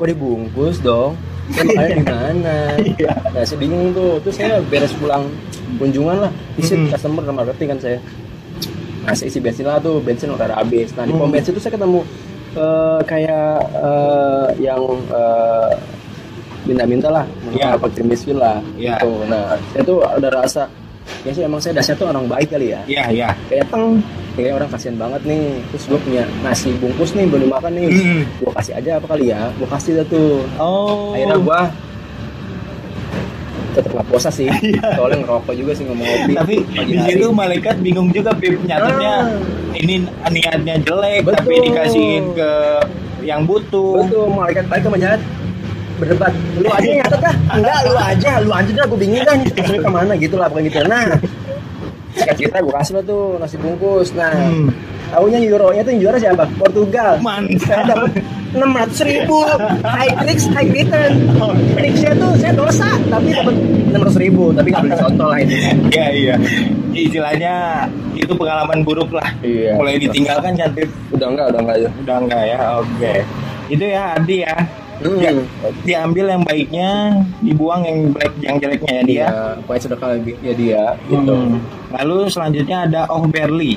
kok 0.03 0.11
dibungkus 0.11 0.83
dong 0.83 1.15
saya 1.49 1.63
makannya 1.63 1.95
di 1.95 2.03
mana 2.05 2.57
Iya. 2.99 3.13
nah 3.31 3.43
saya 3.45 3.55
bingung 3.57 3.95
tuh 3.95 4.19
terus 4.19 4.35
saya 4.35 4.59
beres 4.63 4.91
pulang 4.99 5.31
kunjungan 5.79 6.19
lah 6.21 6.33
isi 6.59 6.75
Hmm. 6.75 6.91
customer 6.91 7.23
dan 7.23 7.35
marketing 7.37 7.69
kan 7.71 7.79
saya 7.81 7.99
nah 9.01 9.15
saya 9.15 9.27
isi 9.29 9.39
bensin 9.39 9.63
lah 9.63 9.79
tuh 9.79 9.99
bensin 9.99 10.27
udah 10.29 10.51
habis 10.51 10.91
nah 10.93 11.03
di 11.03 11.13
pom 11.13 11.31
bensin 11.31 11.55
tuh 11.55 11.63
saya 11.63 11.75
ketemu 11.75 12.03
eh, 12.53 13.01
kayak 13.05 13.59
eh, 13.79 14.47
yang 14.61 14.83
eh, 15.09 15.71
minta-minta 16.63 17.07
lah 17.09 17.23
Iya. 17.49 17.79
fakir 17.79 18.03
miskin 18.03 18.37
lah 18.37 18.59
Iya. 18.75 18.99
gitu. 18.99 19.23
nah 19.27 19.55
saya 19.69 19.83
tuh 19.83 19.99
ada 20.03 20.29
rasa 20.33 20.63
ya 21.23 21.31
sih 21.31 21.43
emang 21.43 21.59
saya 21.59 21.79
dasarnya 21.79 22.01
tuh 22.01 22.09
orang 22.09 22.27
baik 22.27 22.51
kali 22.51 22.71
ya 22.71 22.83
Iya, 22.87 23.05
iya. 23.09 23.29
kayak 23.47 23.71
teng 23.71 24.03
kayak 24.33 24.53
orang 24.57 24.69
kasihan 24.73 24.97
banget 24.97 25.23
nih. 25.25 25.61
Terus 25.73 25.85
gue 25.89 25.99
punya 26.01 26.23
nasi 26.41 26.71
bungkus 26.77 27.13
nih 27.13 27.27
belum 27.29 27.43
dimakan 27.49 27.73
nih. 27.77 27.87
Hmm. 27.89 28.23
gue 28.41 28.53
kasih 28.57 28.73
aja 28.77 28.91
apa 28.97 29.07
kali 29.09 29.25
ya? 29.29 29.53
Gue 29.57 29.69
kasih 29.69 29.93
dah 30.01 30.07
tuh. 30.09 30.33
Oh. 30.57 31.13
akhirnya 31.13 31.39
gue 31.39 31.61
tetap 33.73 33.91
nggak 33.93 34.07
puasa 34.09 34.29
sih. 34.29 34.49
Soalnya 34.97 35.25
ngerokok 35.25 35.55
juga 35.57 35.73
sih 35.73 35.85
ngomong 35.89 36.05
ngopi. 36.05 36.33
Iya. 36.33 36.37
tapi 36.45 36.55
di 36.85 36.97
situ 37.09 37.27
malaikat 37.33 37.77
bingung 37.81 38.09
juga 38.13 38.31
Pip 38.37 38.61
nyatetnya 38.69 39.13
Ah. 39.13 39.27
ini 39.73 40.05
niatnya 40.29 40.77
jelek 40.85 41.25
Betul. 41.25 41.37
tapi 41.41 41.55
dikasihin 41.73 42.25
ke 42.37 42.51
yang 43.25 43.49
butuh. 43.49 44.05
Betul 44.05 44.29
malaikat 44.29 44.65
baik 44.69 44.83
sama 44.85 44.99
jahat. 45.01 45.21
Berdebat. 45.97 46.33
Lu 46.59 46.69
aja 46.69 46.85
yang 46.85 47.01
nyatet 47.01 47.21
dah. 47.23 47.35
Enggak 47.55 47.79
lu 47.87 47.95
aja. 47.97 48.31
Lu 48.45 48.53
aja 48.53 48.71
dah 48.77 48.85
gue 48.85 48.99
bingung 49.01 49.25
kan 49.25 49.39
ke 49.49 49.89
mana? 49.89 50.13
Gitu 50.21 50.35
lah 50.37 50.47
pokoknya 50.53 50.69
gitu. 50.69 50.79
Nah 50.85 51.05
singkat 52.13 52.37
cerita 52.39 52.59
gue 52.61 52.73
kasih 52.73 52.93
lah 52.99 53.05
tuh 53.05 53.23
nasi 53.41 53.57
bungkus 53.57 54.13
nah 54.13 54.33
Hmm. 54.33 54.69
Taunya 55.13 55.45
euronya 55.45 55.85
tuh 55.85 55.93
yang 55.93 56.09
juara 56.09 56.17
siapa? 56.17 56.49
Portugal. 56.57 57.21
Mantap. 57.21 57.61
Saya 57.69 57.85
dapat 57.85 58.11
600 58.57 59.13
ribu 59.13 59.45
high 59.85 60.15
risk 60.25 60.49
high 60.57 60.73
return. 60.73 61.13
Risknya 61.77 62.17
tuh 62.17 62.33
saya 62.41 62.57
dosa 62.57 62.89
tapi 63.13 63.37
dapat 63.37 63.53
600 63.93 64.25
ribu 64.25 64.57
tapi 64.57 64.73
nggak 64.73 64.89
beli 64.89 64.97
contoh 64.97 65.29
lah 65.29 65.39
ini. 65.45 65.57
Iya 65.93 66.07
iya. 66.17 66.35
Istilahnya 66.97 67.55
itu 68.17 68.33
pengalaman 68.33 68.81
buruk 68.89 69.13
lah. 69.13 69.29
Iya. 69.45 69.77
Mulai 69.77 70.01
ditinggalkan 70.01 70.57
kan 70.57 70.73
Pip. 70.73 70.89
Udah 71.13 71.29
enggak, 71.29 71.47
udah 71.53 71.61
enggak 71.61 71.77
ya. 71.77 71.91
Udah 71.93 72.17
enggak 72.17 72.43
ya? 72.49 72.57
Oke. 72.81 73.15
Itu 73.69 73.85
ya 73.85 74.03
Adi 74.17 74.37
ya. 74.49 74.57
Hmm. 75.03 75.19
Ya, 75.19 75.31
diambil 75.83 76.31
yang 76.31 76.43
baiknya, 76.47 76.91
dibuang 77.43 77.83
yang 77.83 77.99
jelek 78.15 78.33
yang 78.39 78.57
jeleknya 78.63 78.93
ya 78.95 79.03
dia. 79.03 79.19
Iya, 79.19 79.33
pokoknya 79.67 79.81
sedekah 79.83 80.11
ya 80.39 80.53
dia 80.55 80.83
gitu. 81.11 81.35
Hmm. 81.35 81.59
Lalu 81.91 82.19
selanjutnya 82.31 82.79
ada 82.87 83.01
Oh 83.11 83.27
Berli. 83.27 83.77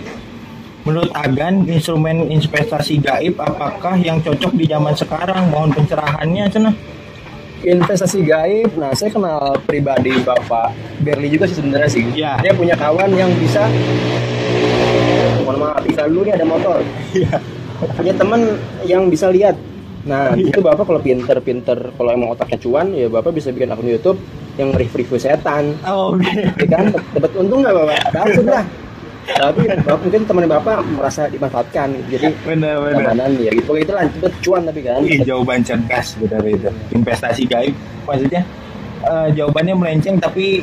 Menurut 0.86 1.10
Agan, 1.18 1.66
instrumen 1.66 2.30
investasi 2.30 3.02
gaib 3.02 3.42
apakah 3.42 3.98
yang 3.98 4.22
cocok 4.22 4.54
di 4.54 4.70
zaman 4.70 4.94
sekarang? 4.94 5.50
Mohon 5.50 5.82
pencerahannya, 5.82 6.46
cenah. 6.46 6.76
Investasi 7.66 8.22
gaib, 8.22 8.78
nah 8.78 8.94
saya 8.94 9.10
kenal 9.10 9.58
pribadi 9.66 10.14
Bapak 10.22 10.78
Berli 11.02 11.34
juga 11.34 11.50
sih 11.50 11.58
sebenarnya 11.58 11.90
sih. 11.90 12.06
Iya. 12.14 12.38
Dia 12.46 12.54
punya 12.54 12.78
kawan 12.78 13.18
yang 13.18 13.34
bisa 13.42 13.66
mohon 15.42 15.58
maaf, 15.58 15.82
Iklan 15.90 16.10
dulu 16.14 16.22
nih 16.30 16.34
ada 16.38 16.46
motor. 16.46 16.78
Iya. 17.18 17.38
punya 17.98 18.14
teman 18.14 18.42
yang 18.86 19.10
bisa 19.10 19.34
lihat. 19.34 19.58
Nah, 20.06 20.32
Iya. 20.38 20.54
itu 20.54 20.60
Bapak 20.62 20.86
kalau 20.86 21.02
pinter-pinter, 21.02 21.92
kalau 21.98 22.10
emang 22.14 22.34
otaknya 22.34 22.58
cuan, 22.62 22.94
ya 22.94 23.10
Bapak 23.10 23.34
bisa 23.34 23.50
bikin 23.50 23.74
akun 23.74 23.90
YouTube 23.90 24.20
yang 24.56 24.72
review-review 24.72 25.20
setan. 25.20 25.76
Oh, 25.84 26.16
Oke. 26.16 26.32
Ya 26.64 26.68
kan, 26.70 26.86
dapat 27.14 27.32
untung 27.36 27.60
nggak 27.66 27.76
Bapak? 27.76 27.98
Dapat 28.14 28.46
lah. 28.48 28.66
Tapi 29.26 29.62
Bapak, 29.82 29.98
mungkin 30.06 30.22
teman 30.30 30.46
Bapak 30.46 30.76
merasa 30.86 31.26
dimanfaatkan, 31.26 31.90
jadi 32.08 32.30
Benar 32.46 32.94
ya 33.42 33.52
gitu. 33.52 33.66
Pokoknya 33.66 33.84
itu 33.84 33.94
lah, 33.98 34.04
itu 34.06 34.28
cuan 34.46 34.62
tapi 34.70 34.80
kan. 34.86 35.02
Ih, 35.02 35.20
jawaban 35.26 35.66
cerdas 35.66 36.14
benar 36.22 36.46
itu. 36.46 36.70
Investasi 36.94 37.44
gaib 37.50 37.74
maksudnya 38.06 38.46
eh, 39.02 39.28
jawabannya 39.34 39.74
melenceng 39.74 40.22
tapi 40.22 40.62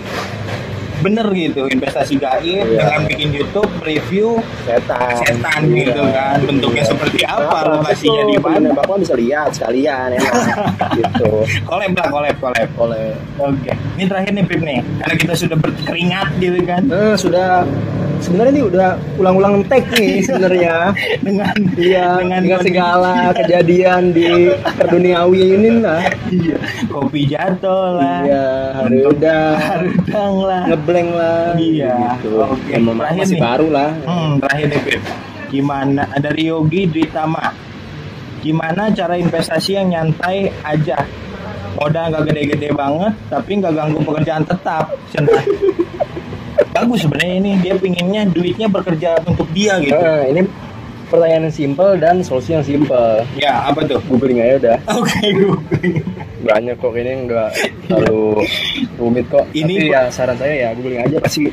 bener 1.03 1.27
gitu 1.29 1.67
investasi 1.67 2.15
gaib 2.17 2.41
Iya. 2.62 2.79
dengan 2.79 3.01
bikin 3.05 3.29
YouTube 3.31 3.69
review 3.81 4.38
Setan. 4.62 5.19
setan 5.19 5.61
Iya. 5.67 5.91
gitu 5.91 6.03
kan 6.09 6.38
bentuknya 6.41 6.85
seperti 6.85 7.21
apa 7.23 7.59
Nah, 7.62 7.62
lokasinya 7.77 8.23
di 8.25 8.37
mana 8.37 8.51
Temennya 8.55 8.73
Bapak 8.75 8.97
bisa 8.99 9.15
lihat 9.15 9.51
sekalian 9.51 10.09
enak 10.12 10.33
gitu. 10.99 11.31
kolab 11.62 11.93
lah 11.93 12.07
kolab 12.09 12.37
kolab 12.38 12.69
Oleh 12.79 13.12
oke 13.37 13.73
ini 13.93 14.05
terakhir 14.05 14.31
nih 14.31 14.45
Pip 14.45 14.61
nih 14.61 14.79
karena 14.99 15.17
kita 15.17 15.35
sudah 15.35 15.57
berkeringat 15.57 16.29
gitu 16.37 16.59
kan 16.62 16.83
Nah, 16.85 17.15
sudah 17.15 17.67
sebenarnya 18.22 18.52
ini 18.52 18.62
udah 18.64 18.88
ulang-ulang 19.16 19.54
take 19.66 19.90
nih 19.92 20.22
sebenarnya. 20.26 20.94
dengan 21.18 21.52
Iya, 21.74 22.06
dengan, 22.16 22.40
kondisi- 22.40 22.64
segala 22.64 23.12
kejadian 23.35 24.02
di 24.11 24.28
duniawi 24.85 25.42
ini 25.52 25.70
lah. 25.78 26.00
iya 26.28 26.56
kopi 26.87 27.26
jatuh 27.26 27.98
lah 27.98 28.22
Iya, 28.22 28.46
hari 28.74 28.98
udah 29.02 29.42
harudang 29.58 30.35
lah 30.40 30.62
ngeblank 30.66 31.11
lah. 31.12 31.42
Iya, 31.54 31.94
Gitu. 32.16 32.30
oke. 32.38 32.68
Emang 32.70 32.96
Terakhir 32.96 33.20
masih 33.20 33.35
nih. 33.35 33.42
baru 33.42 33.66
lah. 33.68 33.90
Hmm, 34.02 34.32
terakhir 34.38 34.66
nih 34.68 34.80
Pip. 34.82 35.02
Gimana 35.50 36.02
dari 36.16 36.42
Yogi 36.46 36.82
Dritama? 36.87 37.44
Gimana 38.40 38.90
cara 38.90 39.14
investasi 39.14 39.76
yang 39.76 39.87
nyantai 39.88 40.50
aja? 40.62 40.98
Modal 41.72 42.11
nggak 42.11 42.24
gede-gede 42.26 42.68
banget, 42.70 43.14
tapi 43.26 43.50
nggak 43.56 43.72
ganggu 43.72 43.98
pekerjaan 44.00 44.44
tetap. 44.44 44.92
Bagus 46.83 46.99
sebenarnya 47.01 47.35
ini 47.37 47.51
dia 47.59 47.75
pinginnya 47.75 48.23
duitnya 48.27 48.66
bekerja 48.66 49.11
untuk 49.25 49.47
dia 49.51 49.79
gitu. 49.79 49.95
Nah, 49.95 50.25
ini 50.25 50.42
pertanyaan 51.07 51.45
yang 51.45 51.55
simple 51.55 51.90
dan 51.97 52.14
solusi 52.21 52.51
yang 52.51 52.64
simple. 52.64 53.23
Ya 53.35 53.62
apa 53.62 53.81
tuh? 53.83 54.01
Googling 54.07 54.38
aja 54.38 54.55
udah. 54.59 54.77
Oke, 54.92 55.18
gue. 55.38 55.57
Banyak 56.42 56.75
kok 56.75 56.92
ini 56.92 57.12
enggak 57.23 57.51
terlalu 57.85 58.42
rumit 58.97 59.27
kok. 59.29 59.45
Ini- 59.53 59.79
Tapi 59.81 59.92
ya 59.92 60.03
saran 60.09 60.35
saya 60.35 60.55
ya 60.55 60.68
googling 60.73 61.01
aja 61.01 61.16
pasti 61.18 61.47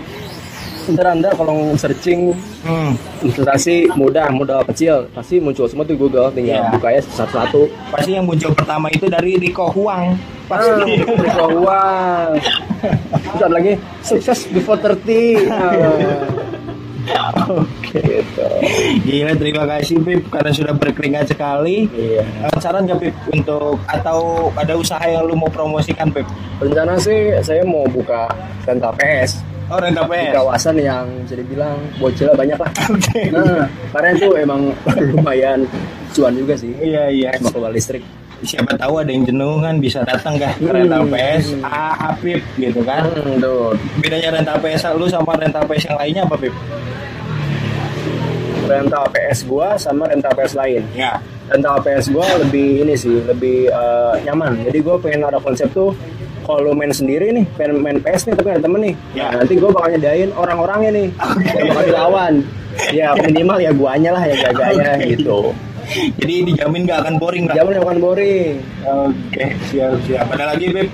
ntar 0.89 1.05
anda 1.07 1.29
kalau 1.31 1.53
searching 1.75 2.33
Hmm, 2.59 2.91
investasi 3.21 3.87
mudah 3.93 4.27
modal 4.29 4.65
kecil 4.65 5.05
pasti 5.11 5.37
muncul 5.37 5.63
semua 5.63 5.85
tuh 5.85 5.93
Google 5.95 6.27
tinggal 6.29 6.59
Iya. 6.59 6.73
bukanya 6.73 7.01
satu-satu 7.05 7.61
pasti 7.87 8.09
yang 8.11 8.25
muncul 8.25 8.51
pertama 8.51 8.89
itu 8.89 9.05
dari 9.05 9.37
Rico 9.37 9.69
Huang. 9.69 10.17
Ah, 10.49 10.57
Pasti. 10.57 10.97
wah 11.61 12.33
terus 12.81 13.41
ada 13.41 13.53
lagi 13.53 13.73
sukses 14.01 14.47
before 14.49 14.77
30 14.77 15.47
Ah, 17.09 17.41
Oke. 17.49 18.05
gitu 18.21 18.45
Gila, 19.01 19.33
terima 19.33 19.65
kasih 19.67 19.97
Pip 19.97 20.29
karena 20.29 20.51
sudah 20.51 20.73
berkeringat 20.73 21.25
sekali. 21.27 21.89
iya 21.89 22.21
Saran 22.55 22.85
gak 22.85 23.01
Pip 23.01 23.15
untuk 23.27 23.81
atau 23.83 24.19
ada 24.53 24.77
usaha 24.77 25.01
yang 25.01 25.25
lu 25.25 25.33
mau 25.33 25.49
promosikan 25.49 26.05
Pip? 26.07 26.27
rencana 26.59 26.95
sih 26.95 27.33
saya 27.41 27.65
mau 27.65 27.81
buka 27.87 28.29
rental 28.61 28.93
PS 28.93 29.41
Oh 29.69 29.77
rental 29.77 30.05
di 30.05 30.17
PS. 30.21 30.33
kawasan 30.35 30.75
yang 30.77 31.05
bisa 31.23 31.35
dibilang 31.35 31.77
bocil 31.97 32.29
banyak 32.31 32.57
lah 32.57 32.69
Oke. 32.87 33.21
nah 33.31 33.65
karena 33.89 34.09
itu 34.13 34.27
emang 34.35 34.61
lumayan 35.13 35.65
cuan 36.11 36.33
juga 36.35 36.53
sih 36.53 36.73
Iya 36.75 37.09
iya. 37.09 37.29
cuma 37.37 37.49
keluar 37.49 37.71
listrik 37.71 38.05
Siapa 38.39 38.71
tahu 38.73 38.93
ada 38.97 39.09
yang 39.09 39.23
jenuh 39.23 39.59
kan 39.59 39.77
bisa 39.77 39.99
datang 40.01 40.35
kah 40.35 40.49
ke 40.49 40.63
Hmm. 40.63 40.71
rental 40.73 41.03
PS 41.05 41.45
A 41.61 42.15
Pip 42.15 42.39
gitu 42.55 42.79
kan? 42.81 43.03
hmm, 43.05 43.41
Bedanya 43.99 44.29
rental 44.31 44.57
PS 44.57 44.87
lu 44.93 45.05
sama 45.05 45.35
rental 45.35 45.63
PS 45.63 45.83
yang 45.85 45.97
lainnya 45.97 46.23
apa 46.23 46.35
Pip? 46.35 46.55
rental 48.65 49.05
PS 49.09 49.43
gua 49.43 49.73
sama 49.75 50.05
rental 50.05 50.29
PS 50.31 50.53
lain 50.53 50.85
Ya. 50.93 51.17
rental 51.47 51.81
PS 51.81 52.05
gua 52.07 52.21
lebih 52.37 52.85
ini 52.85 52.93
sih 52.93 53.17
lebih 53.19 53.65
eh, 53.67 54.13
nyaman 54.23 54.61
jadi 54.61 54.77
gua 54.79 54.95
pengen 54.95 55.25
ada 55.25 55.41
konsep 55.41 55.65
tuh 55.69 55.89
kalau 56.45 56.63
lu 56.63 56.73
main 56.73 56.89
sendiri 56.89 57.29
nih 57.31 57.45
pengen 57.55 57.81
main 57.81 57.97
PS 57.97 58.29
nih 58.29 58.35
tapi 58.35 58.47
ada 58.51 58.61
temen 58.61 58.79
nih 58.83 58.93
Ya. 59.11 59.25
nah, 59.27 59.41
nanti 59.41 59.57
gua 59.57 59.73
bakal 59.73 59.89
nyediain 59.91 60.29
orang-orangnya 60.31 60.91
nih 60.93 61.07
yang 61.57 61.65
bakal 61.67 61.83
dilawan 61.83 62.33
ya 62.93 63.07
minimal 63.17 63.57
ya 63.57 63.71
guanya 63.73 64.11
lah 64.13 64.23
yang 64.23 64.37
jaganya 64.39 64.91
Oke. 64.95 65.05
gitu 65.09 65.39
Jadi 65.89 66.35
dijamin 66.47 66.85
gak 66.85 66.99
akan 67.03 67.15
boring 67.17 67.45
lah. 67.49 67.55
yang 67.57 67.67
bukan 67.67 67.97
boring 67.99 68.55
Oke 68.85 69.45
siap 69.67 69.93
siap. 70.05 70.25
Ada 70.29 70.55
lagi 70.55 70.67
Pip? 70.69 70.89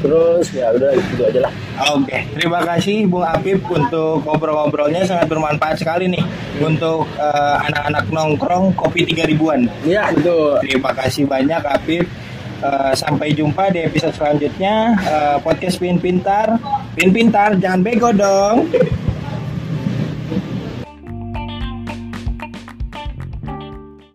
terus 0.00 0.48
ya 0.56 0.72
udah 0.72 0.96
gitu 0.96 1.28
aja 1.28 1.40
lah 1.44 1.52
Oke, 1.92 2.24
terima 2.32 2.64
kasih 2.64 3.04
Bung 3.04 3.20
Apip 3.20 3.60
untuk 3.68 4.24
ngobrol-ngobrolnya 4.24 5.04
sangat 5.04 5.28
bermanfaat 5.28 5.76
sekali 5.76 6.08
nih 6.08 6.24
untuk 6.56 7.04
eh, 7.20 7.56
anak-anak 7.68 8.08
nongkrong 8.08 8.72
kopi 8.72 9.04
3000-an. 9.04 9.68
iya 9.84 10.08
betul 10.08 10.56
Terima 10.60 10.96
kasih 10.96 11.28
banyak 11.28 11.60
Apip. 11.60 12.08
Eh, 12.60 12.92
sampai 12.92 13.32
jumpa 13.32 13.68
di 13.72 13.84
episode 13.84 14.12
selanjutnya 14.12 14.96
Eh, 15.00 15.36
podcast 15.40 15.76
Pin 15.76 15.96
Pintar. 15.96 16.56
Pin 16.92 17.12
Pintar, 17.12 17.60
jangan 17.60 17.80
bego 17.80 18.08
dong. 18.12 18.72